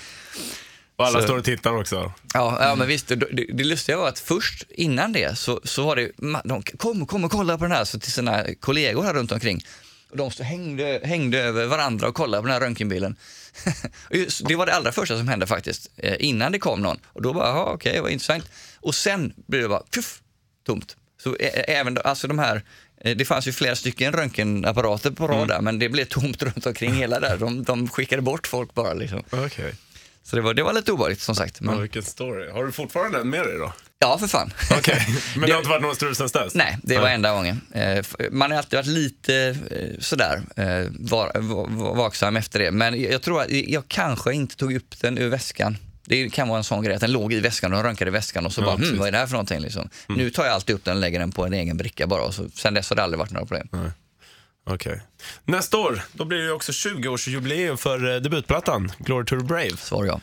Och 0.98 1.06
alla 1.06 1.20
Så- 1.20 1.26
står 1.26 1.38
och 1.38 1.44
tittar 1.46 1.72
också. 1.80 2.12
Ja, 2.34 2.58
ja 2.68 2.76
men 2.76 2.88
visst, 2.88 3.08
det, 3.08 3.16
det, 3.16 3.46
det 3.54 3.64
lustiga 3.64 3.98
var 3.98 4.08
att 4.10 4.20
först 4.20 4.64
innan 4.70 5.14
det 5.14 5.38
så, 5.38 5.62
så 5.64 5.86
var 5.86 5.96
det, 5.96 6.12
de 6.44 6.62
kom, 6.64 7.06
kom 7.08 7.24
och 7.24 7.32
kolla 7.32 7.58
på 7.58 7.64
den 7.64 7.72
här 7.72 7.84
så 7.86 8.00
till 8.00 8.12
sina 8.12 8.44
kollegor 8.60 9.04
här 9.04 9.14
runt 9.14 9.32
omkring. 9.32 9.66
Och 10.16 10.20
de 10.20 10.32
stod, 10.32 10.46
hängde, 10.46 11.02
hängde 11.04 11.40
över 11.42 11.66
varandra 11.66 12.08
och 12.08 12.16
kollade 12.16 12.42
på 12.42 12.48
den 12.48 12.54
här 12.54 12.60
röntgenbilden. 12.62 13.16
Just, 14.12 14.48
det 14.48 14.56
var 14.56 14.66
det 14.66 14.74
allra 14.74 14.92
första 14.92 15.18
som 15.18 15.28
hände 15.28 15.48
faktiskt, 15.48 15.90
eh, 15.98 16.16
innan 16.20 16.52
det 16.52 16.60
kom 16.60 16.82
någon. 16.82 16.98
Och 17.06 17.22
då 17.22 17.34
bara, 17.34 17.66
okej, 17.66 18.02
vad 18.02 18.12
intressant. 18.12 18.46
Och 18.80 18.96
sen 18.96 19.34
blev 19.48 19.62
det 19.62 19.68
bara, 19.68 19.84
puff, 19.92 20.22
tomt. 20.66 20.96
Så 21.24 21.36
ä- 21.40 21.64
även, 21.68 21.98
alltså 22.04 22.28
de 22.28 22.40
här, 22.40 22.62
eh, 23.02 23.18
det 23.18 23.26
fanns 23.26 23.48
ju 23.48 23.52
flera 23.52 23.76
stycken 23.76 24.14
röntgenapparater 24.14 25.12
på 25.12 25.28
rad 25.28 25.48
där, 25.48 25.62
men 25.62 25.80
det 25.80 25.90
blev 25.90 26.06
tomt 26.06 26.44
runt 26.44 26.66
omkring 26.66 26.94
hela 27.02 27.20
där. 27.20 27.38
De, 27.38 27.64
de 27.64 27.88
skickade 27.90 28.22
bort 28.22 28.48
folk 28.48 28.74
bara 28.74 28.94
liksom. 28.94 29.24
Okej. 29.32 29.76
Så 30.24 30.36
det 30.36 30.42
var, 30.42 30.54
det 30.54 30.64
var 30.64 30.74
lite 30.74 30.92
obehagligt 30.92 31.22
som 31.22 31.36
sagt. 31.36 31.58
Ja, 31.62 31.66
Men, 31.72 31.82
vilken 31.82 32.04
story. 32.04 32.50
Har 32.52 32.66
du 32.66 32.72
fortfarande 32.72 33.18
den 33.18 33.30
med 33.30 33.44
dig 33.46 33.58
då? 33.58 33.74
Ja, 34.06 34.18
för 34.18 34.28
fan. 34.28 34.54
Okej, 34.78 35.08
men 35.36 35.46
det 35.48 35.52
har 35.52 35.60
inte 35.60 35.70
varit 35.70 35.82
någon 35.82 35.96
strul 35.96 36.16
sen 36.16 36.28
dess? 36.34 36.56
Nej, 36.56 36.78
det 36.84 36.98
var 36.98 37.10
enda 37.10 37.32
gången. 37.34 37.62
Eh, 37.74 38.06
Man 38.32 38.52
har 38.52 38.58
alltid 38.58 38.78
varit 38.78 38.88
lite 38.88 39.36
eh, 39.72 40.00
sådär 40.00 40.42
eh, 40.56 40.66
var, 41.00 41.32
va- 41.40 41.66
va- 41.70 41.94
vaksam 41.94 42.36
efter 42.38 42.60
det. 42.60 42.72
Men 42.72 43.02
jag 43.02 43.22
tror 43.22 43.42
att 43.42 43.50
jag 43.52 43.84
kanske 43.88 44.34
inte 44.34 44.56
tog 44.56 44.74
upp 44.76 45.00
den 45.02 45.18
ur 45.18 45.30
väskan. 45.30 45.78
Det 46.08 46.30
kan 46.30 46.48
vara 46.48 46.58
en 46.58 46.64
sån 46.64 46.84
grej 46.84 46.96
att 46.96 47.02
den 47.02 47.12
låg 47.12 47.34
i 47.34 47.40
väskan 47.40 47.74
och 47.74 47.78
de 47.84 47.88
röntgade 47.88 48.10
i 48.10 48.12
väskan 48.12 48.46
och 48.46 48.54
så 48.54 48.62
Ja, 48.62 48.66
bara, 48.66 48.76
hm, 48.76 48.98
vad 48.98 49.08
är 49.08 49.12
det 49.12 49.18
här 49.18 49.26
för 49.28 49.34
någonting? 49.34 49.60
Liksom. 49.60 49.90
Nu 50.08 50.30
tar 50.30 50.46
jag 50.46 50.54
alltid 50.54 50.76
upp 50.76 50.86
den 50.86 50.96
och 50.96 51.02
lägger 51.02 51.20
den 51.20 51.32
på 51.32 51.46
en 51.46 51.54
egen 51.54 51.78
bricka 51.78 52.08
bara 52.08 52.22
och 52.22 52.34
så, 52.34 52.50
sen 52.56 52.74
dess 52.74 52.90
har 52.90 52.96
det 52.96 53.04
aldrig 53.04 53.20
varit 53.20 53.32
några 53.32 53.46
problem. 53.46 53.68
Okej. 54.70 55.02
Nästa 55.46 55.78
år, 55.78 56.02
då 56.14 56.26
blir 56.26 56.38
det 56.40 56.52
också 56.52 56.72
20-årsjubileum 56.72 57.76
för 57.78 58.20
debutplattan 58.20 58.92
Glory 58.98 59.26
to 59.26 59.38
the 59.40 59.44
Brave. 59.46 59.78
Svar 59.78 60.06
ja. 60.06 60.22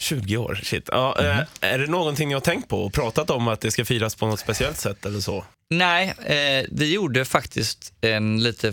20 0.00 0.36
år, 0.36 0.60
shit. 0.62 0.88
Ja, 0.92 1.16
eh, 1.18 1.70
är 1.70 1.78
det 1.78 1.86
någonting 1.86 2.28
ni 2.28 2.34
har 2.34 2.40
tänkt 2.40 2.68
på 2.68 2.84
och 2.84 2.92
pratat 2.92 3.30
om 3.30 3.48
att 3.48 3.60
det 3.60 3.70
ska 3.70 3.84
firas 3.84 4.14
på 4.14 4.26
något 4.26 4.40
speciellt 4.40 4.78
sätt 4.78 5.06
eller 5.06 5.20
så? 5.20 5.44
Nej, 5.70 6.14
eh, 6.24 6.66
vi 6.70 6.94
gjorde 6.94 7.24
faktiskt 7.24 7.92
en 8.00 8.42
lite, 8.42 8.72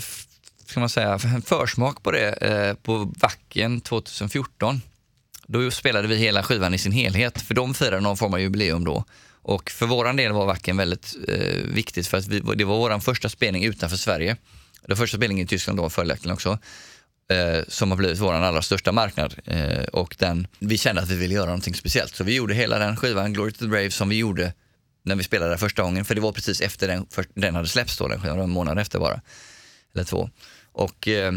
ska 0.65 0.79
man 0.79 0.89
säga, 0.89 1.19
en 1.23 1.41
försmak 1.41 2.03
på 2.03 2.11
det 2.11 2.31
eh, 2.31 2.73
på 2.73 3.13
Vacken 3.19 3.81
2014. 3.81 4.81
Då 5.47 5.71
spelade 5.71 6.07
vi 6.07 6.15
hela 6.15 6.43
skivan 6.43 6.73
i 6.73 6.77
sin 6.77 6.91
helhet, 6.91 7.41
för 7.41 7.53
de 7.53 7.73
firade 7.73 8.01
någon 8.01 8.17
form 8.17 8.33
av 8.33 8.39
jubileum 8.39 8.83
då. 8.83 9.03
Och 9.41 9.69
för 9.69 9.85
våran 9.85 10.15
del 10.15 10.31
var 10.31 10.45
Vacken 10.45 10.77
väldigt 10.77 11.15
eh, 11.27 11.73
viktigt 11.73 12.07
för 12.07 12.17
att 12.17 12.27
vi, 12.27 12.39
det 12.55 12.65
var 12.65 12.77
vår 12.77 12.99
första 12.99 13.29
spelning 13.29 13.63
utanför 13.63 13.97
Sverige. 13.97 14.37
Det 14.81 14.89
var 14.89 14.95
första 14.95 15.17
spelningen 15.17 15.45
i 15.45 15.47
Tyskland 15.47 15.79
då 15.79 15.89
följaktligen 15.89 16.33
också. 16.33 16.59
Eh, 17.29 17.63
som 17.67 17.91
har 17.91 17.97
blivit 17.97 18.19
vår 18.19 18.33
allra 18.33 18.61
största 18.61 18.91
marknad. 18.91 19.35
Eh, 19.45 19.83
och 19.83 20.15
den, 20.19 20.47
vi 20.59 20.77
kände 20.77 21.01
att 21.01 21.09
vi 21.09 21.15
ville 21.15 21.33
göra 21.33 21.45
någonting 21.45 21.75
speciellt. 21.75 22.15
Så 22.15 22.23
vi 22.23 22.35
gjorde 22.35 22.53
hela 22.53 22.79
den 22.79 22.97
skivan, 22.97 23.33
Glory 23.33 23.51
to 23.51 23.59
the 23.59 23.67
Brave, 23.67 23.91
som 23.91 24.09
vi 24.09 24.15
gjorde 24.15 24.53
när 25.03 25.15
vi 25.15 25.23
spelade 25.23 25.51
där 25.51 25.57
första 25.57 25.81
gången. 25.81 26.05
För 26.05 26.15
det 26.15 26.21
var 26.21 26.31
precis 26.31 26.61
efter 26.61 26.87
den, 26.87 27.07
för, 27.09 27.25
den 27.33 27.55
hade 27.55 27.67
släppts 27.67 27.97
då, 27.97 28.07
den 28.07 28.21
skivan, 28.21 28.39
en 28.39 28.49
månad 28.49 28.79
efter 28.79 28.99
bara. 28.99 29.21
Eller 29.93 30.03
två. 30.03 30.29
Och 30.71 31.07
eh, 31.07 31.31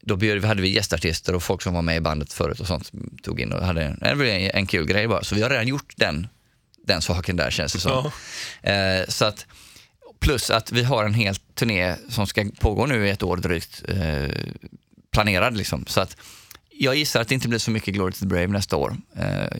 då 0.00 0.16
bjöd, 0.16 0.44
hade 0.44 0.62
vi 0.62 0.68
gästartister 0.68 1.34
och 1.34 1.42
folk 1.42 1.62
som 1.62 1.74
var 1.74 1.82
med 1.82 1.96
i 1.96 2.00
bandet 2.00 2.32
förut 2.32 2.60
och 2.60 2.66
sånt 2.66 2.92
tog 3.22 3.40
in 3.40 3.52
och 3.52 3.66
hade 3.66 3.82
en, 3.82 4.02
en, 4.02 4.50
en 4.50 4.66
kul 4.66 4.86
grej 4.86 5.08
bara. 5.08 5.24
Så 5.24 5.34
vi 5.34 5.42
har 5.42 5.50
redan 5.50 5.68
gjort 5.68 5.92
den, 5.96 6.26
den 6.86 7.02
saken 7.02 7.36
där 7.36 7.50
känns 7.50 7.72
det 7.72 7.78
som. 7.78 8.10
Eh, 8.62 9.06
så 9.08 9.24
att, 9.24 9.46
plus 10.20 10.50
att 10.50 10.72
vi 10.72 10.82
har 10.82 11.04
en 11.04 11.14
hel 11.14 11.36
turné 11.36 11.94
som 12.08 12.26
ska 12.26 12.46
pågå 12.60 12.86
nu 12.86 13.06
i 13.06 13.10
ett 13.10 13.22
år 13.22 13.36
drygt, 13.36 13.82
eh, 13.88 14.28
planerad 15.12 15.56
liksom. 15.56 15.84
Så 15.86 16.00
att 16.00 16.16
jag 16.70 16.96
gissar 16.96 17.20
att 17.20 17.28
det 17.28 17.34
inte 17.34 17.48
blir 17.48 17.58
så 17.58 17.70
mycket 17.70 17.94
Glory 17.94 18.12
to 18.12 18.18
the 18.18 18.26
Brave 18.26 18.46
nästa 18.46 18.76
år. 18.76 18.96
Eh, 19.16 19.58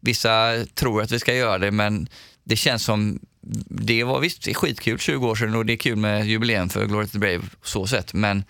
vissa 0.00 0.64
tror 0.74 1.02
att 1.02 1.12
vi 1.12 1.18
ska 1.18 1.34
göra 1.34 1.58
det, 1.58 1.70
men 1.70 2.08
det 2.44 2.56
känns 2.56 2.82
som 2.82 3.20
det 3.68 4.04
var 4.04 4.20
visst 4.20 4.56
skitkul 4.56 4.98
20 4.98 5.28
år 5.28 5.34
sedan 5.34 5.54
och 5.54 5.66
det 5.66 5.72
är 5.72 5.76
kul 5.76 5.96
med 5.96 6.26
jubileum 6.26 6.68
för 6.68 6.86
Glory 6.86 7.06
to 7.06 7.12
the 7.12 7.18
Brave 7.18 7.42
så 7.62 7.86
sett, 7.86 8.14
men 8.14 8.44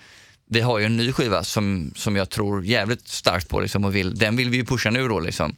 vi 0.46 0.60
har 0.60 0.78
ju 0.78 0.84
en 0.84 0.96
ny 0.96 1.12
skiva 1.12 1.44
som, 1.44 1.92
som 1.96 2.16
jag 2.16 2.30
tror 2.30 2.64
jävligt 2.64 3.08
starkt 3.08 3.48
på 3.48 3.60
liksom, 3.60 3.84
och 3.84 3.94
vill, 3.94 4.14
den 4.14 4.36
vill 4.36 4.50
vi 4.50 4.56
ju 4.56 4.64
pusha 4.64 4.90
nu 4.90 5.08
då. 5.08 5.20
Liksom. 5.20 5.56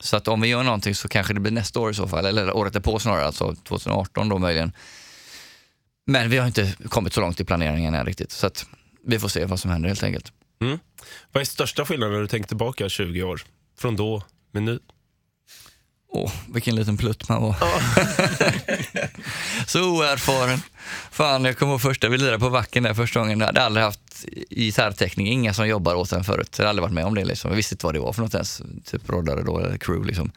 Så 0.00 0.16
att 0.16 0.28
om 0.28 0.40
vi 0.40 0.48
gör 0.48 0.62
någonting 0.62 0.94
så 0.94 1.08
kanske 1.08 1.34
det 1.34 1.40
blir 1.40 1.52
nästa 1.52 1.80
år 1.80 1.90
i 1.90 1.94
så 1.94 2.08
fall, 2.08 2.26
eller 2.26 2.56
året 2.56 2.72
därpå 2.72 2.98
snarare, 2.98 3.26
alltså 3.26 3.54
2018 3.54 4.28
då 4.28 4.38
möjligen. 4.38 4.72
Men 6.06 6.30
vi 6.30 6.38
har 6.38 6.46
inte 6.46 6.72
kommit 6.88 7.12
så 7.12 7.20
långt 7.20 7.40
i 7.40 7.44
planeringen 7.44 7.94
än 7.94 8.06
riktigt, 8.06 8.32
så 8.32 8.46
att 8.46 8.66
vi 9.06 9.18
får 9.18 9.28
se 9.28 9.44
vad 9.44 9.60
som 9.60 9.70
händer 9.70 9.88
helt 9.88 10.02
enkelt. 10.02 10.32
Mm. 10.60 10.78
Vad 11.32 11.40
är 11.40 11.44
största 11.44 11.84
skillnaden 11.84 12.14
när 12.14 12.20
du 12.20 12.28
tänker 12.28 12.48
tillbaka 12.48 12.88
20 12.88 13.22
år? 13.22 13.40
Från 13.78 13.96
då, 13.96 14.22
med 14.52 14.62
nu? 14.62 14.80
Åh, 16.16 16.32
vilken 16.52 16.74
liten 16.74 16.96
plutt 16.96 17.28
man 17.28 17.42
var. 17.42 17.54
så 19.66 19.90
oerfaren. 19.90 20.60
Fan, 21.10 21.44
jag 21.44 21.58
kommer 21.58 21.72
ihåg 21.72 21.80
första 21.80 22.08
vi 22.08 22.18
lirade 22.18 22.38
på 22.38 22.48
Vacken 22.48 22.82
där 22.82 22.94
första 22.94 23.20
gången. 23.20 23.40
Jag 23.40 23.46
hade 23.46 23.62
aldrig 23.62 23.84
haft 23.84 24.24
gitarrteckning, 24.50 25.28
inga 25.28 25.54
som 25.54 25.68
jobbar 25.68 25.94
åt 25.94 26.12
en 26.12 26.24
förut. 26.24 26.48
Jag 26.50 26.58
hade 26.58 26.68
aldrig 26.68 26.82
varit 26.82 26.94
med 26.94 27.04
om 27.04 27.14
det. 27.14 27.24
Liksom. 27.24 27.50
Jag 27.50 27.56
visste 27.56 27.74
inte 27.74 27.86
vad 27.86 27.94
det 27.94 28.00
var 28.00 28.12
för 28.12 28.22
något 28.22 28.34
ens. 28.34 28.62
Typ 28.84 29.08
roddare 29.08 29.42
då, 29.42 29.58
eller 29.58 29.76
crew 29.78 30.06
liksom. 30.06 30.32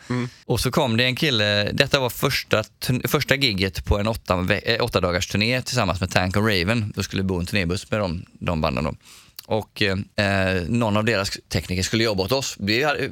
Och 0.45 0.59
så 0.59 0.71
kom 0.71 0.97
det 0.97 1.05
en 1.05 1.15
kille, 1.15 1.71
detta 1.71 1.99
var 1.99 2.09
första, 2.09 2.63
första 3.07 3.35
gigget 3.35 3.85
på 3.85 3.99
en 3.99 4.07
åtta, 4.07 4.47
eh, 4.63 4.83
åtta 4.83 5.01
dagars 5.01 5.27
turné 5.27 5.61
tillsammans 5.61 5.99
med 5.99 6.11
Tank 6.11 6.35
och 6.35 6.47
Raven. 6.47 6.93
Då 6.95 7.03
skulle 7.03 7.23
bo 7.23 7.39
en 7.39 7.45
turnébuss 7.45 7.91
med 7.91 7.99
de, 7.99 8.25
de 8.39 8.61
banden 8.61 8.83
då. 8.83 8.95
Och 9.49 9.81
eh, 9.81 10.61
någon 10.67 10.97
av 10.97 11.05
deras 11.05 11.37
tekniker 11.49 11.83
skulle 11.83 12.03
jobba 12.03 12.23
åt 12.23 12.31
oss. 12.31 12.55
Det 12.59 12.83
hade, 12.83 13.09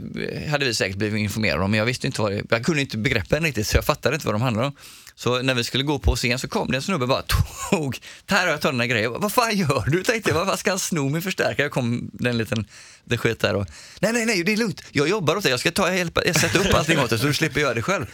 hade 0.50 0.66
vi 0.66 0.74
säkert 0.74 0.98
blivit 0.98 1.20
informerade 1.20 1.64
om, 1.64 1.72
men 1.72 1.78
jag 1.78 1.86
visste 1.86 2.08
inte 2.08 2.22
vad 2.22 2.32
det, 2.32 2.44
jag 2.50 2.66
kunde 2.66 2.82
inte 2.82 2.98
begreppen 2.98 3.44
riktigt, 3.44 3.68
så 3.68 3.78
jag 3.78 3.86
fattade 3.86 4.16
inte 4.16 4.28
vad 4.28 4.36
de 4.36 4.42
handlade 4.42 4.68
om. 4.68 4.74
Så 5.16 5.42
när 5.42 5.54
vi 5.54 5.64
skulle 5.64 5.84
gå 5.84 6.00
på 6.00 6.16
scen 6.16 6.40
så 6.40 6.48
kom 6.48 6.72
det 6.72 6.78
en 6.78 6.82
snubbe 6.82 7.04
och 7.04 7.10
bara 7.10 7.22
tog, 7.22 8.00
här 8.28 8.46
har 8.46 8.52
jag 8.52 8.62
tagit 8.62 8.74
den 8.74 8.80
här 8.80 8.88
grejen. 8.88 9.14
Vad 9.18 9.32
fan 9.32 9.58
gör 9.58 9.84
du? 9.88 10.04
Tänkte 10.04 10.32
jag, 10.32 10.46
vad 10.46 10.60
ska 10.60 10.70
han 10.70 10.80
sno 10.80 11.10
min 11.10 11.22
förstärkare? 11.22 11.66
Jag 11.66 11.72
kom 11.72 12.10
den 12.14 12.38
liten, 12.38 12.68
det 13.06 13.18
skit 13.18 13.40
där 13.40 13.56
och, 13.56 13.68
nej 14.00 14.14
nej 14.14 14.26
nej, 14.26 14.44
det 14.44 14.54
är 14.54 14.58
lugnt. 14.58 14.82
Jag 14.92 15.10
jobbar 15.10 15.36
åt 15.36 15.44
dig, 15.44 15.52
jag 15.52 15.60
ska 15.60 15.72
ta, 15.72 15.94
hjälpa, 15.94 16.26
jag 16.26 16.36
sätta 16.36 16.60
upp 16.60 16.74
allting 16.74 17.00
åt 17.00 17.10
dig 17.10 17.20
så 17.20 17.28
du 17.28 17.34
slipper 17.34 17.62
göra 17.62 17.74
det 17.74 17.82
själv. 17.82 18.06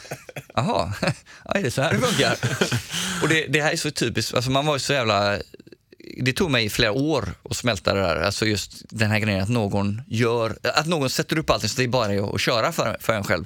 Jaha, 0.53 0.93
ja, 1.45 1.53
är 1.53 1.63
det 1.63 1.71
så 1.71 1.81
här 1.81 1.93
det 1.93 1.99
funkar? 1.99 2.37
Och 3.21 3.29
det, 3.29 3.45
det 3.49 3.61
här 3.61 3.71
är 3.71 3.77
så 3.77 3.91
typiskt, 3.91 4.33
alltså 4.33 4.51
man 4.51 4.65
var 4.65 4.75
ju 4.75 4.79
så 4.79 4.93
jävla 4.93 5.39
det 6.17 6.33
tog 6.33 6.51
mig 6.51 6.69
flera 6.69 6.91
år 6.91 7.29
att 7.49 7.55
smälta 7.55 7.93
det 7.93 7.99
där. 7.99 8.15
Alltså 8.21 8.45
just 8.45 8.71
den 8.89 9.11
här 9.11 9.19
grejen 9.19 9.43
att 9.43 9.49
någon 9.49 10.01
gör, 10.07 10.57
att 10.63 10.85
någon 10.85 11.09
sätter 11.09 11.37
upp 11.37 11.49
allting 11.49 11.69
så 11.69 11.77
det 11.77 11.83
är 11.83 11.87
bara 11.87 12.25
att 12.35 12.41
köra 12.41 12.71
för, 12.71 12.97
för 12.99 13.13
en 13.13 13.23
själv. 13.23 13.45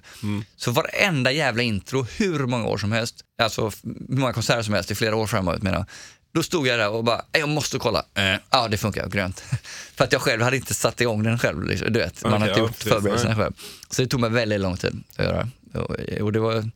Så 0.58 0.71
varenda 0.71 1.32
jävla 1.32 1.63
intro, 1.63 2.08
hur 2.17 2.39
många 2.39 2.67
år 2.67 2.77
som 2.77 2.91
helst, 2.91 3.15
alltså 3.41 3.71
hur 4.10 4.17
många 4.17 4.34
konserter 4.34 4.62
som 4.63 4.73
helst 4.73 4.91
i 4.91 4.95
flera 4.95 5.15
år 5.15 5.27
framåt 5.27 5.62
menar 5.63 5.77
jag. 5.77 5.86
Då 6.34 6.43
stod 6.43 6.67
jag 6.67 6.80
där 6.80 6.89
och 6.89 7.03
bara, 7.03 7.15
"Nej, 7.15 7.39
jag 7.39 7.49
måste 7.49 7.80
kolla. 7.80 8.03
Ja, 8.49 8.67
det 8.67 8.77
funkar, 8.77 9.10
grönt. 9.10 9.39
för 9.95 10.03
att 10.03 10.12
jag 10.12 10.21
själv 10.21 10.41
hade 10.41 10.56
inte 10.58 10.73
satt 10.73 11.01
igång 11.01 11.23
den 11.23 11.39
själv. 11.39 11.63
Liksom. 11.63 11.93
Du 11.93 11.99
vet, 11.99 12.23
man 12.23 12.34
Okej, 12.34 12.39
har 12.39 12.47
inte 12.47 12.60
ja, 12.60 12.65
gjort 12.65 12.75
förberedelserna 12.75 13.36
själv. 13.36 13.53
Så 13.89 14.01
det 14.01 14.08
tog 14.08 14.19
mig 14.19 14.30
väldigt 14.30 14.60
lång 14.62 14.77
tid 14.77 15.03
att 15.17 15.25
göra. 15.25 15.49
Och, 15.73 16.21
och 16.21 16.32
det 16.32 16.39
var 16.39 16.69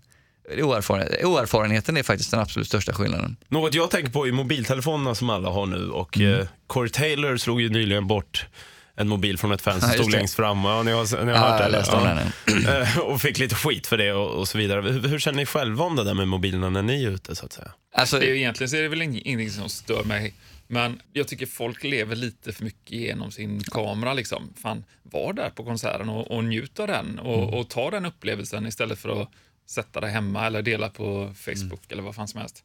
oerfarenhet. 0.57 1.23
Oerfarenheten 1.25 1.97
är 1.97 2.03
faktiskt 2.03 2.31
den 2.31 2.39
absolut 2.39 2.67
största 2.67 2.93
skillnaden. 2.93 3.37
Något 3.47 3.73
jag 3.73 3.91
tänker 3.91 4.11
på 4.11 4.27
är 4.27 4.31
mobiltelefonerna 4.31 5.15
som 5.15 5.29
alla 5.29 5.49
har 5.49 5.65
nu 5.65 5.89
och 5.89 6.17
Mm. 6.17 6.39
eh, 6.39 6.47
Corey 6.67 6.89
Taylor 6.89 7.37
slog 7.37 7.61
ju 7.61 7.69
nyligen 7.69 8.07
bort 8.07 8.45
en 8.95 9.07
mobil 9.07 9.37
från 9.37 9.51
ett 9.51 9.61
fan 9.61 9.81
som 9.81 9.89
Ja, 9.89 9.95
stod 9.95 10.11
det. 10.11 10.17
längst 10.17 10.35
fram. 10.35 10.65
Ja, 10.65 10.83
ni 10.83 10.91
har, 10.91 11.25
ni 11.25 11.31
har 11.31 11.37
Ja, 11.37 11.51
hört 11.63 11.71
det? 11.71 11.91
om 11.97 12.03
den, 12.03 12.75
Eh, 12.83 12.97
och 12.99 13.21
fick 13.21 13.39
lite 13.39 13.55
skit 13.55 13.87
för 13.87 13.97
det 13.97 14.13
och, 14.13 14.29
och 14.39 14.47
så 14.47 14.57
vidare. 14.57 14.81
Hur, 14.91 15.07
hur 15.07 15.19
känner 15.19 15.37
ni 15.37 15.45
själva 15.45 15.83
om 15.83 15.95
det 15.95 16.03
där 16.03 16.13
med 16.13 16.27
mobilerna 16.27 16.69
när 16.69 16.81
ni 16.81 17.03
är 17.03 17.09
ute 17.09 17.35
så 17.35 17.45
att 17.45 17.53
säga? 17.53 17.71
Alltså, 17.95 18.19
Det 18.19 18.25
är, 18.25 18.29
ju 18.29 18.37
egentligen 18.37 18.69
så 18.69 18.75
är 18.75 18.81
det 18.81 18.87
väl 18.87 19.01
ing- 19.01 19.21
ingenting 19.25 19.49
som 19.49 19.69
stör 19.69 20.03
mig. 20.03 20.33
Men 20.67 21.01
jag 21.13 21.27
tycker 21.27 21.45
folk 21.45 21.83
lever 21.83 22.15
lite 22.15 22.51
för 22.53 22.63
mycket 22.63 22.91
genom 22.91 23.31
sin 23.31 23.63
kamera. 23.63 24.13
Liksom. 24.13 24.53
Fan, 24.61 24.83
var 25.03 25.33
där 25.33 25.49
på 25.49 25.63
konserten 25.63 26.09
och, 26.09 26.31
och 26.31 26.43
njut 26.43 26.79
av 26.79 26.87
den 26.87 27.19
och, 27.19 27.59
och 27.59 27.69
ta 27.69 27.91
den 27.91 28.05
upplevelsen 28.05 28.67
istället 28.67 28.99
för 28.99 29.21
att 29.21 29.29
sätta 29.65 30.01
det 30.01 30.07
hemma 30.07 30.45
eller 30.45 30.61
dela 30.61 30.89
på 30.89 31.33
Facebook 31.35 31.91
eller 31.91 32.03
vad 32.03 32.15
fan 32.15 32.27
som 32.27 32.39
helst. 32.39 32.63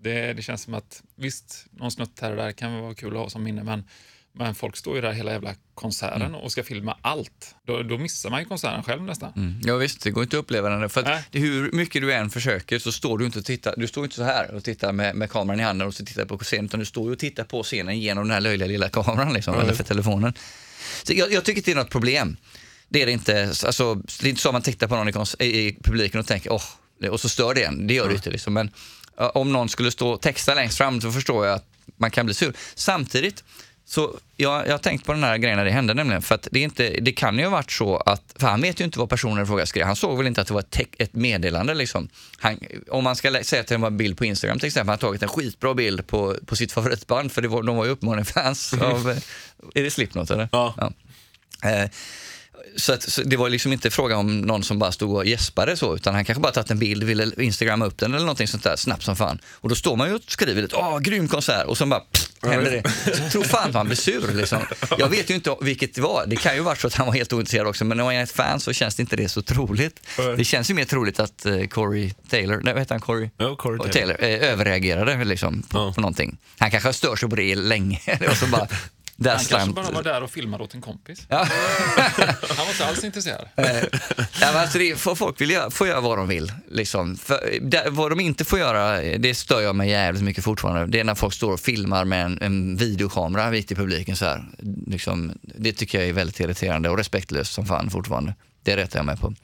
Det, 0.00 0.32
det 0.32 0.42
känns 0.42 0.62
som 0.62 0.74
att 0.74 1.02
visst, 1.16 1.66
någon 1.70 1.90
snutt 1.90 2.20
här 2.20 2.30
och 2.30 2.36
där 2.36 2.52
kan 2.52 2.80
vara 2.80 2.94
kul 2.94 3.12
att 3.12 3.22
ha 3.22 3.30
som 3.30 3.42
minne, 3.42 3.64
men, 3.64 3.84
men 4.32 4.54
folk 4.54 4.76
står 4.76 4.94
ju 4.94 5.00
där 5.00 5.12
hela 5.12 5.32
jävla 5.32 5.54
konserten 5.74 6.34
och 6.34 6.52
ska 6.52 6.62
filma 6.62 6.96
allt. 7.02 7.54
Då, 7.64 7.82
då 7.82 7.98
missar 7.98 8.30
man 8.30 8.40
ju 8.40 8.46
konserten 8.46 8.82
själv 8.82 9.02
nästan. 9.02 9.32
Mm. 9.36 9.60
Ja 9.64 9.76
visst, 9.76 10.02
det 10.02 10.10
går 10.10 10.22
inte 10.22 10.36
att 10.36 10.42
uppleva 10.42 10.68
den. 10.68 10.90
För 10.90 11.02
att 11.02 11.24
hur 11.32 11.72
mycket 11.72 12.02
du 12.02 12.12
än 12.12 12.30
försöker 12.30 12.78
så 12.78 12.92
står 12.92 13.18
du 13.18 13.26
inte 13.26 13.38
och 13.38 13.44
tittar, 13.44 13.74
du 13.76 13.86
står 13.86 14.04
inte 14.04 14.16
så 14.16 14.22
här 14.22 14.54
och 14.54 14.64
tittar 14.64 14.92
med, 14.92 15.14
med 15.16 15.30
kameran 15.30 15.60
i 15.60 15.62
handen 15.62 15.88
och 15.88 15.94
så 15.94 16.04
tittar 16.04 16.24
på 16.24 16.38
scenen, 16.38 16.64
utan 16.64 16.80
du 16.80 16.86
står 16.86 17.06
ju 17.06 17.12
och 17.12 17.18
tittar 17.18 17.44
på 17.44 17.62
scenen 17.62 18.00
genom 18.00 18.24
den 18.24 18.32
här 18.34 18.40
löjliga 18.40 18.68
lilla 18.68 18.88
kameran, 18.88 19.32
liksom, 19.32 19.60
eller 19.60 19.74
för 19.74 19.84
telefonen. 19.84 20.34
Jag, 21.06 21.32
jag 21.32 21.44
tycker 21.44 21.58
inte 21.58 21.70
det 21.70 21.74
är 21.74 21.82
något 21.82 21.90
problem. 21.90 22.36
Det 22.92 23.02
är 23.02 23.06
det 23.06 23.12
inte. 23.12 23.42
Alltså, 23.66 23.94
det 23.94 24.24
är 24.26 24.28
inte 24.28 24.42
så 24.42 24.52
man 24.52 24.62
tittar 24.62 24.88
på 24.88 24.96
någon 24.96 25.08
i, 25.08 25.12
kons- 25.12 25.42
i 25.42 25.76
publiken 25.82 26.20
och 26.20 26.26
tänker 26.26 26.52
åh, 26.52 26.62
det- 27.00 27.10
och 27.10 27.20
så 27.20 27.28
stör 27.28 27.54
det 27.54 27.64
en. 27.64 27.86
Det 27.86 27.94
gör 27.94 28.08
det 28.08 28.14
inte. 28.14 28.30
Liksom. 28.30 28.52
Men 28.54 28.70
ja, 29.16 29.28
om 29.30 29.52
någon 29.52 29.68
skulle 29.68 29.90
stå 29.90 30.08
och 30.10 30.20
texta 30.20 30.54
längst 30.54 30.78
fram 30.78 31.00
så 31.00 31.12
förstår 31.12 31.46
jag 31.46 31.54
att 31.54 31.64
man 31.96 32.10
kan 32.10 32.26
bli 32.26 32.34
sur. 32.34 32.52
Samtidigt 32.74 33.44
så 33.84 34.16
jag, 34.36 34.66
jag 34.66 34.72
har 34.72 34.78
tänkt 34.78 35.06
på 35.06 35.12
den 35.12 35.24
här 35.24 35.38
grejen 35.38 35.58
när 35.58 35.64
det 35.64 35.70
hände 35.70 35.94
nämligen. 35.94 36.22
För 36.22 36.34
att 36.34 36.48
det, 36.50 36.58
är 36.60 36.64
inte, 36.64 36.88
det 37.00 37.12
kan 37.12 37.38
ju 37.38 37.44
ha 37.44 37.50
varit 37.50 37.70
så 37.72 37.96
att, 37.96 38.34
för 38.38 38.46
han 38.46 38.60
vet 38.60 38.80
ju 38.80 38.84
inte 38.84 38.98
vad 38.98 39.08
personen 39.08 39.42
i 39.44 39.46
fråga 39.46 39.66
skrev. 39.66 39.86
Han 39.86 39.96
såg 39.96 40.18
väl 40.18 40.26
inte 40.26 40.40
att 40.40 40.46
det 40.46 40.54
var 40.54 40.60
ett, 40.60 40.80
ett 40.98 41.14
meddelande 41.14 41.74
liksom. 41.74 42.08
Han, 42.38 42.58
om 42.90 43.04
man 43.04 43.16
ska 43.16 43.30
lä- 43.30 43.44
säga 43.44 43.60
att 43.62 43.66
det 43.68 43.76
var 43.76 43.86
en 43.88 43.96
bild 43.96 44.18
på 44.18 44.24
Instagram 44.24 44.58
till 44.58 44.66
exempel, 44.66 44.88
han 44.88 44.92
har 44.94 45.08
tagit 45.08 45.22
en 45.22 45.28
skitbra 45.28 45.74
bild 45.74 46.06
på, 46.06 46.36
på 46.46 46.56
sitt 46.56 46.72
favoritband, 46.72 47.32
för 47.32 47.42
det 47.42 47.48
var, 47.48 47.62
de 47.62 47.76
var 47.76 47.84
ju 47.84 47.90
uppenbarligen 47.90 48.24
fans 48.26 48.72
av, 48.72 49.10
eh, 49.10 49.16
är 49.74 49.82
det 49.82 49.90
Slipknot 49.90 50.30
eller? 50.30 50.48
Ja. 50.52 50.92
Eh, 51.64 51.90
så, 52.76 52.92
att, 52.92 53.02
så 53.02 53.22
det 53.22 53.36
var 53.36 53.48
liksom 53.48 53.72
inte 53.72 53.90
fråga 53.90 54.16
om 54.16 54.40
någon 54.40 54.62
som 54.64 54.78
bara 54.78 54.92
stod 54.92 55.16
och 55.16 55.26
gäspade 55.26 55.76
så, 55.76 55.96
utan 55.96 56.14
han 56.14 56.24
kanske 56.24 56.40
bara 56.40 56.52
tagit 56.52 56.70
en 56.70 56.78
bild, 56.78 57.02
ville 57.02 57.30
instagramma 57.38 57.86
upp 57.86 57.98
den 57.98 58.14
eller 58.14 58.24
någonting 58.24 58.48
sånt 58.48 58.64
där 58.64 58.76
snabbt 58.76 59.02
som 59.02 59.16
fan. 59.16 59.38
Och 59.52 59.68
då 59.68 59.74
står 59.74 59.96
man 59.96 60.08
ju 60.08 60.14
och 60.14 60.20
skriver 60.26 60.62
lite, 60.62 60.76
åh, 60.76 60.98
grym 61.00 61.28
konsert, 61.28 61.66
och 61.66 61.78
så 61.78 61.86
bara 61.86 62.00
pff, 62.00 62.28
händer 62.42 62.70
det. 62.70 63.16
Så 63.16 63.28
tror 63.28 63.42
fan 63.44 63.68
att 63.68 63.74
han 63.74 63.86
blir 63.86 63.96
sur 63.96 64.32
liksom. 64.34 64.58
Jag 64.98 65.08
vet 65.08 65.30
ju 65.30 65.34
inte 65.34 65.56
vilket 65.60 65.94
det 65.94 66.00
var, 66.00 66.26
det 66.26 66.36
kan 66.36 66.54
ju 66.54 66.60
vara 66.60 66.76
så 66.76 66.86
att 66.86 66.94
han 66.94 67.06
var 67.06 67.14
helt 67.14 67.32
ointresserad 67.32 67.66
också, 67.66 67.84
men 67.84 67.96
när 67.96 68.04
man 68.04 68.14
är 68.14 68.22
ett 68.22 68.32
fan 68.32 68.60
så 68.60 68.72
känns 68.72 68.94
det 68.94 69.00
inte 69.00 69.16
det 69.16 69.28
så 69.28 69.42
troligt. 69.42 70.00
Det 70.36 70.44
känns 70.44 70.70
ju 70.70 70.74
mer 70.74 70.84
troligt 70.84 71.20
att 71.20 71.46
uh, 71.46 71.66
Corey 71.66 72.10
Taylor, 72.30 72.60
nej 72.64 72.72
vad 72.74 72.80
heter 72.82 72.94
han, 72.94 73.00
Corey? 73.00 73.30
Ja, 73.36 73.56
Corey 73.56 73.78
Taylor. 73.92 74.14
Taylor 74.14 74.42
eh, 74.44 74.50
överreagerade 74.52 75.24
liksom 75.24 75.62
på, 75.62 75.78
Ja. 75.78 75.92
på 75.94 76.00
någonting. 76.00 76.36
Han 76.58 76.70
kanske 76.70 76.88
har 76.88 76.92
stört 76.92 77.18
sig 77.20 77.28
på 77.28 77.36
det 77.36 77.54
länge 77.54 78.00
och 78.30 78.36
så 78.36 78.46
bara, 78.46 78.68
där 79.22 79.30
Han 79.30 79.38
kanske 79.38 79.54
slant. 79.54 79.74
bara 79.76 79.90
var 79.90 80.02
där 80.02 80.22
och 80.22 80.30
filmade 80.30 80.64
åt 80.64 80.74
en 80.74 80.80
kompis. 80.80 81.26
Ja. 81.28 81.36
Han 82.48 82.66
var 82.66 82.72
inte 82.72 82.86
alls 82.86 83.04
intresserad. 83.04 83.48
Ja, 83.56 83.62
men 84.40 84.56
alltså 84.56 84.78
det, 84.78 84.96
får 84.96 85.14
folk 85.14 85.40
vill 85.40 85.50
göra, 85.50 85.70
får 85.70 85.86
göra 85.86 86.00
vad 86.00 86.18
de 86.18 86.28
vill. 86.28 86.52
Liksom. 86.70 87.16
För, 87.16 87.58
det, 87.60 87.84
vad 87.88 88.10
de 88.10 88.20
inte 88.20 88.44
får 88.44 88.58
göra, 88.58 89.00
det 89.18 89.34
stör 89.34 89.60
jag 89.60 89.76
mig 89.76 89.90
jävligt 89.90 90.22
mycket 90.22 90.44
fortfarande. 90.44 90.86
Det 90.86 91.00
är 91.00 91.04
när 91.04 91.14
folk 91.14 91.34
står 91.34 91.52
och 91.52 91.60
filmar 91.60 92.04
med 92.04 92.24
en, 92.24 92.38
en 92.42 92.76
videokamera 92.76 93.50
mitt 93.50 93.72
i 93.72 93.74
publiken. 93.74 94.16
Så 94.16 94.24
här. 94.24 94.44
Liksom, 94.86 95.38
det 95.42 95.72
tycker 95.72 95.98
jag 95.98 96.08
är 96.08 96.12
väldigt 96.12 96.40
irriterande 96.40 96.90
och 96.90 96.96
respektlöst 96.98 97.52
som 97.52 97.66
fan 97.66 97.90
fortfarande. 97.90 98.34
Det 98.62 98.76
rättar 98.76 98.98
jag 98.98 99.06
mig 99.06 99.16
på. 99.16 99.34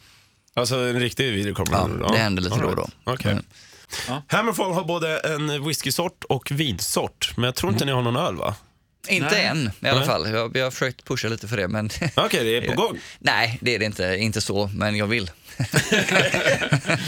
Alltså 0.54 0.76
en 0.76 1.00
riktig 1.00 1.32
videokamera? 1.32 1.90
Ja, 2.00 2.12
det 2.12 2.18
händer 2.18 2.42
lite 2.42 2.54
All 2.54 2.60
då 2.60 2.66
och 2.68 2.76
right. 2.76 2.90
då. 3.04 3.12
Okej. 3.12 3.32
Mm. 3.32 3.44
Ja. 4.08 4.22
Hammerfall 4.28 4.72
har 4.72 4.84
både 4.84 5.18
en 5.18 5.64
whiskysort 5.64 6.24
och 6.28 6.50
vinsort, 6.50 7.32
men 7.36 7.44
jag 7.44 7.54
tror 7.54 7.72
inte 7.72 7.84
ni 7.84 7.92
har 7.92 8.02
någon 8.02 8.16
öl 8.16 8.36
va? 8.36 8.54
Inte 9.08 9.30
Nej. 9.30 9.44
än 9.44 9.70
i 9.80 9.88
alla 9.88 9.98
Nej. 9.98 10.06
fall. 10.08 10.30
Jag, 10.30 10.56
jag 10.56 10.64
har 10.64 10.70
försökt 10.70 11.04
pusha 11.04 11.28
lite 11.28 11.48
för 11.48 11.56
det. 11.56 11.68
Men 11.68 11.90
Okej, 12.14 12.44
det 12.44 12.56
är 12.56 12.74
på 12.74 12.82
gång. 12.82 12.98
Nej, 13.18 13.58
det 13.60 13.74
är 13.74 13.78
det 13.78 13.84
inte. 13.84 14.16
Inte 14.18 14.40
så, 14.40 14.70
men 14.74 14.96
jag 14.96 15.06
vill. 15.06 15.30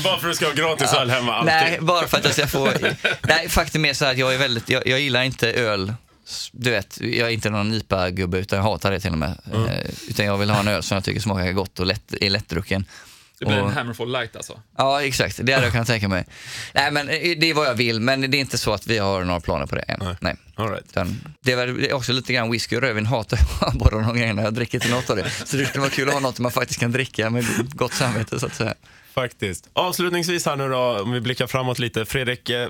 Bara 0.04 0.18
för 0.18 0.26
att 0.28 0.32
du 0.32 0.34
ska 0.34 0.46
ha 0.46 0.52
gratis 0.52 0.92
öl 0.92 1.10
hemma 1.10 1.34
alltid. 1.34 1.52
Nej, 1.54 1.78
bara 1.80 2.06
för 2.08 2.16
att 2.16 2.24
jag 2.24 2.32
ska 2.32 2.46
få... 2.46 2.72
Nej, 3.28 3.48
faktum 3.48 3.84
är 3.84 3.94
så 3.94 4.04
att 4.04 4.18
jag 4.18 4.34
är 4.34 4.38
väldigt... 4.38 4.68
Jag, 4.68 4.86
jag 4.86 5.00
gillar 5.00 5.22
inte 5.22 5.52
öl. 5.52 5.94
Du 6.52 6.70
vet, 6.70 6.98
jag 7.00 7.28
är 7.28 7.28
inte 7.28 7.50
någon 7.50 7.72
IPA-gubbe 7.74 8.38
utan 8.38 8.56
jag 8.56 8.64
hatar 8.64 8.90
det 8.90 9.00
till 9.00 9.12
och 9.12 9.18
med. 9.18 9.38
Eh, 9.52 9.90
utan 10.08 10.26
jag 10.26 10.38
vill 10.38 10.50
ha 10.50 10.60
en 10.60 10.68
öl 10.68 10.82
som 10.82 10.94
jag 10.94 11.04
tycker 11.04 11.20
smakar 11.20 11.52
gott 11.52 11.80
och 11.80 11.86
lätt, 11.86 12.14
är 12.20 12.30
lättdrucken. 12.30 12.84
Det 13.40 13.46
blir 13.46 13.60
Och- 13.62 13.68
en 13.68 13.74
Hammerfall 13.74 14.12
light 14.12 14.36
alltså. 14.36 14.60
Ja, 14.78 15.02
exakt. 15.02 15.40
Det 15.42 15.52
hade 15.52 15.66
jag 15.66 15.72
kunnat 15.72 15.86
tänka 15.86 16.08
mig. 16.08 16.24
Nej, 16.74 16.90
men 16.90 17.08
eh, 17.08 17.14
det 17.38 17.50
är 17.50 17.54
vad 17.54 17.66
jag 17.66 17.74
vill, 17.74 18.00
men 18.00 18.20
det 18.30 18.36
är 18.36 18.40
inte 18.40 18.58
så 18.58 18.72
att 18.72 18.86
vi 18.86 18.98
har 18.98 19.24
några 19.24 19.40
planer 19.40 19.66
på 19.66 19.74
det 19.74 19.80
än. 19.82 19.98
Nej. 20.02 20.16
Nej. 20.20 20.36
All 20.54 20.68
right. 20.70 20.84
Utan 20.88 21.20
det 21.40 21.52
är 21.52 21.92
också 21.92 22.12
lite 22.12 22.32
grann 22.32 22.50
whisky 22.50 22.76
och 22.76 22.82
rödvin 22.82 23.06
hatar 23.06 23.38
jag 23.60 23.74
båda 23.74 23.98
de 23.98 24.16
grejerna. 24.16 24.42
Jag 24.42 24.54
dricker 24.54 24.74
inte 24.78 24.90
något 24.90 25.10
av 25.10 25.16
det. 25.16 25.30
Så 25.30 25.56
det 25.56 25.66
skulle 25.66 25.80
vara 25.80 25.90
kul 25.90 26.08
att 26.08 26.14
ha 26.14 26.20
något 26.20 26.38
man 26.38 26.52
faktiskt 26.52 26.80
kan 26.80 26.92
dricka 26.92 27.30
med 27.30 27.44
gott 27.76 27.92
samvete 27.92 28.40
så 28.40 28.46
att 28.46 28.54
säga. 28.54 28.74
Faktiskt. 29.14 29.68
Avslutningsvis 29.72 30.46
här 30.46 30.56
nu 30.56 30.68
då, 30.68 31.00
om 31.02 31.12
vi 31.12 31.20
blickar 31.20 31.46
framåt 31.46 31.78
lite. 31.78 32.04
Fredrik, 32.04 32.50
eh, 32.50 32.68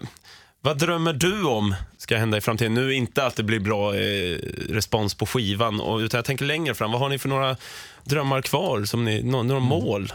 vad 0.63 0.79
drömmer 0.79 1.13
du 1.13 1.43
om 1.45 1.75
ska 1.99 2.17
hända 2.17 2.37
i 2.39 2.41
framtiden? 2.41 2.75
Nu 2.75 2.95
inte 2.95 3.27
att 3.27 3.37
det 3.37 3.43
blir 3.43 3.61
bra 3.61 3.95
eh, 3.95 4.39
respons 4.69 5.15
på 5.15 5.27
skivan, 5.27 5.81
och, 5.81 5.99
utan 5.99 6.19
jag 6.19 6.25
tänker 6.25 6.45
längre 6.45 6.75
fram. 6.75 6.91
Vad 6.93 7.01
har 7.01 7.09
ni 7.09 7.19
för 7.19 7.29
några 7.29 7.57
drömmar 8.05 8.43
kvar? 8.43 8.85
Som 8.85 9.05
ni, 9.05 9.23
nå- 9.23 9.43
några 9.43 9.61
mål? 9.61 10.13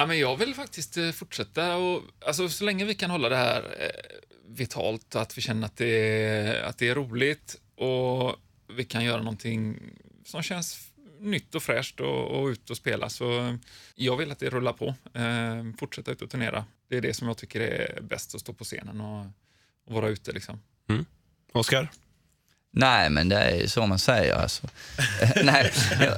Ja, 0.00 0.06
men 0.06 0.18
jag 0.18 0.36
vill 0.36 0.54
faktiskt 0.54 0.96
eh, 0.96 1.10
fortsätta 1.10 1.76
och 1.76 2.02
alltså, 2.26 2.48
så 2.48 2.64
länge 2.64 2.84
vi 2.84 2.94
kan 2.94 3.10
hålla 3.10 3.28
det 3.28 3.36
här 3.36 3.62
vitalt 3.62 5.02
vitalt, 5.04 5.16
att 5.16 5.38
vi 5.38 5.42
känner 5.42 5.66
att 5.66 5.76
det, 5.76 5.86
är, 5.86 6.62
att 6.62 6.78
det 6.78 6.88
är 6.88 6.94
roligt 6.94 7.60
och 7.74 8.36
vi 8.76 8.84
kan 8.84 9.04
göra 9.04 9.22
någonting 9.22 9.78
som 10.24 10.42
känns 10.42 10.92
nytt 11.18 11.54
och 11.54 11.62
fräscht 11.62 12.00
och, 12.00 12.40
och 12.40 12.46
ut 12.46 12.70
och 12.70 12.76
spela. 12.76 13.08
Så 13.08 13.58
jag 13.94 14.16
vill 14.16 14.30
att 14.30 14.38
det 14.38 14.50
rullar 14.50 14.72
på. 14.72 14.94
Eh, 15.14 15.76
fortsätta 15.78 16.12
ut 16.12 16.22
och 16.22 16.30
turnera. 16.30 16.64
Det 16.88 16.96
är 16.96 17.00
det 17.00 17.14
som 17.14 17.28
jag 17.28 17.36
tycker 17.36 17.60
är 17.60 18.00
bäst, 18.02 18.34
att 18.34 18.40
stå 18.40 18.52
på 18.52 18.64
scenen 18.64 19.00
och, 19.00 19.26
och 19.86 19.94
vara 19.94 20.08
ute. 20.08 20.32
Liksom. 20.32 20.62
Mm. 20.88 21.04
Oskar? 21.52 21.90
Nej, 22.72 23.10
men 23.10 23.28
det 23.28 23.36
är 23.36 23.66
så 23.66 23.86
man 23.86 23.98
säger. 23.98 24.34
Alltså. 24.34 24.66
Nej, 25.44 25.72
jag, 26.00 26.14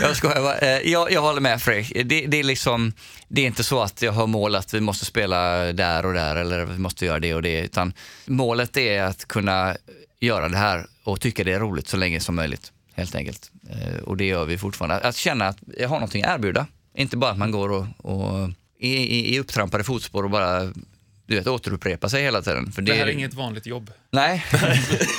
jag 0.02 0.16
skojar 0.16 0.42
bara. 0.42 0.58
Eh, 0.58 0.90
jag, 0.90 1.12
jag 1.12 1.20
håller 1.20 1.40
med 1.40 1.62
Fredrik. 1.62 1.92
Det, 2.08 2.26
det, 2.26 2.36
är 2.36 2.44
liksom, 2.44 2.92
det 3.28 3.42
är 3.42 3.46
inte 3.46 3.64
så 3.64 3.82
att 3.82 4.02
jag 4.02 4.12
har 4.12 4.26
mål 4.26 4.54
att 4.54 4.74
vi 4.74 4.80
måste 4.80 5.04
spela 5.04 5.72
där 5.72 6.06
och 6.06 6.14
där 6.14 6.36
eller 6.36 6.64
vi 6.64 6.78
måste 6.78 7.06
göra 7.06 7.18
det 7.18 7.34
och 7.34 7.42
det. 7.42 7.60
Utan 7.60 7.92
målet 8.26 8.76
är 8.76 9.02
att 9.02 9.28
kunna 9.28 9.76
göra 10.20 10.48
det 10.48 10.56
här 10.56 10.86
och 11.04 11.20
tycka 11.20 11.44
det 11.44 11.52
är 11.52 11.60
roligt 11.60 11.88
så 11.88 11.96
länge 11.96 12.20
som 12.20 12.34
möjligt. 12.34 12.72
Helt 12.94 13.14
enkelt. 13.14 13.50
Eh, 13.70 14.02
och 14.02 14.16
det 14.16 14.24
gör 14.24 14.44
vi 14.44 14.58
fortfarande. 14.58 14.96
Att 14.96 15.16
känna 15.16 15.48
att 15.48 15.58
jag 15.78 15.88
har 15.88 15.96
någonting 15.96 16.24
att 16.24 16.34
erbjuda. 16.34 16.66
Inte 16.94 17.16
bara 17.16 17.30
att 17.30 17.38
man 17.38 17.50
går 17.50 17.72
och, 17.72 17.86
och 17.96 18.50
i, 18.78 18.96
i, 18.96 19.34
i 19.34 19.38
upptrampade 19.38 19.84
fotspår 19.84 20.22
och 20.24 20.30
bara 20.30 20.72
du 21.30 21.36
vet, 21.36 21.46
återupprepa 21.46 22.08
sig 22.08 22.22
hela 22.22 22.42
tiden. 22.42 22.72
För 22.72 22.82
Det 22.82 22.94
här 22.94 23.06
är 23.06 23.10
inget 23.10 23.34
vanligt 23.34 23.66
jobb. 23.66 23.90
Nej, 24.10 24.44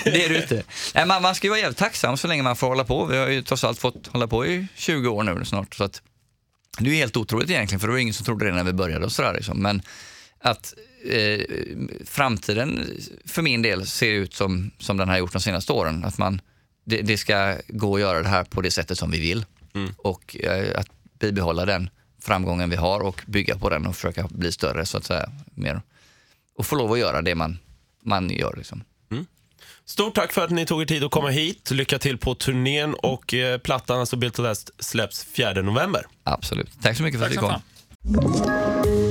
det 0.04 0.26
är 0.26 0.30
det 0.30 0.41
inte. 0.41 0.63
Nej, 0.95 1.06
man, 1.06 1.21
man 1.21 1.36
ska 1.36 1.47
ju 1.47 1.50
vara 1.50 1.60
jävligt 1.60 1.78
tacksam 1.78 2.17
så 2.17 2.28
länge 2.28 2.43
man 2.43 2.56
får 2.56 2.67
hålla 2.67 2.84
på. 2.84 3.06
Vi 3.06 3.17
har 3.17 3.28
ju 3.28 3.41
trots 3.41 3.63
allt 3.63 3.80
fått 3.80 4.08
hålla 4.08 4.28
på 4.28 4.45
i 4.45 4.67
20 4.76 5.08
år 5.08 5.24
nu 5.24 5.45
snart. 5.45 5.76
Så 5.76 5.84
att, 5.84 6.02
det 6.80 6.86
är 6.86 6.89
ju 6.89 6.95
helt 6.95 7.17
otroligt 7.17 7.50
egentligen, 7.50 7.80
för 7.80 7.88
det 7.88 7.93
var 7.93 8.00
ingen 8.00 8.13
som 8.13 8.26
trodde 8.26 8.45
det 8.45 8.52
när 8.52 8.63
vi 8.63 8.74
började 8.74 9.06
och 9.06 9.12
sådär. 9.12 9.34
Liksom. 9.34 9.62
Men 9.62 9.82
att 10.39 10.74
eh, 11.10 11.41
framtiden 12.06 13.00
för 13.26 13.41
min 13.41 13.62
del 13.62 13.88
ser 13.88 14.12
ut 14.12 14.34
som, 14.34 14.71
som 14.80 14.97
den 14.97 15.10
har 15.10 15.17
gjort 15.17 15.34
de 15.34 15.41
senaste 15.41 15.74
åren. 15.74 16.04
Att 16.04 16.17
man, 16.17 16.41
det, 16.86 17.02
det 17.02 17.17
ska 17.17 17.56
gå 17.67 17.95
att 17.95 18.02
göra 18.02 18.21
det 18.21 18.30
här 18.30 18.43
på 18.43 18.62
det 18.62 18.71
sättet 18.71 18.97
som 18.97 19.12
vi 19.12 19.19
vill. 19.19 19.45
Och 19.97 20.38
eh, 20.39 20.80
att 20.80 20.88
bibehålla 21.19 21.65
den 21.65 21.89
framgången 22.21 22.69
vi 22.69 22.76
har 22.76 23.00
och 23.00 23.21
bygga 23.26 23.58
på 23.58 23.69
den 23.69 23.86
och 23.86 23.95
försöka 23.95 24.28
bli 24.32 24.52
större 24.52 24.86
så 24.86 24.97
att 24.97 25.06
säga. 25.06 25.30
Mer. 25.56 25.82
Och 26.58 26.66
få 26.66 26.76
lov 26.76 26.92
att 26.92 27.00
göra 27.00 27.22
det 27.22 27.36
man, 27.36 27.58
man 28.06 28.30
gör. 28.30 28.56
Liksom. 28.58 28.84
Stort 29.86 30.16
tack 30.16 30.32
för 30.32 30.44
att 30.44 30.50
ni 30.50 30.66
tog 30.66 30.82
er 30.82 30.86
tid 30.86 31.04
att 31.04 31.12
komma 31.12 31.30
hit. 31.30 31.72
Lycka 31.72 32.00
till 32.00 32.18
på 32.18 32.36
turnén 32.36 32.94
och 32.94 33.34
eh, 33.34 33.58
plattan, 33.58 34.00
alltså 34.00 34.16
Built 34.16 34.34
to 34.36 34.42
Last, 34.42 34.72
släpps 34.80 35.24
4 35.24 35.54
november. 35.54 36.06
Absolut. 36.24 36.70
Tack 36.82 36.98
så 36.98 37.04
mycket 37.04 37.20
för 37.20 37.30
Tack 37.30 37.38
att 37.38 37.44
vi 37.44 37.48
kom. 37.48 37.62
fan. 38.94 39.11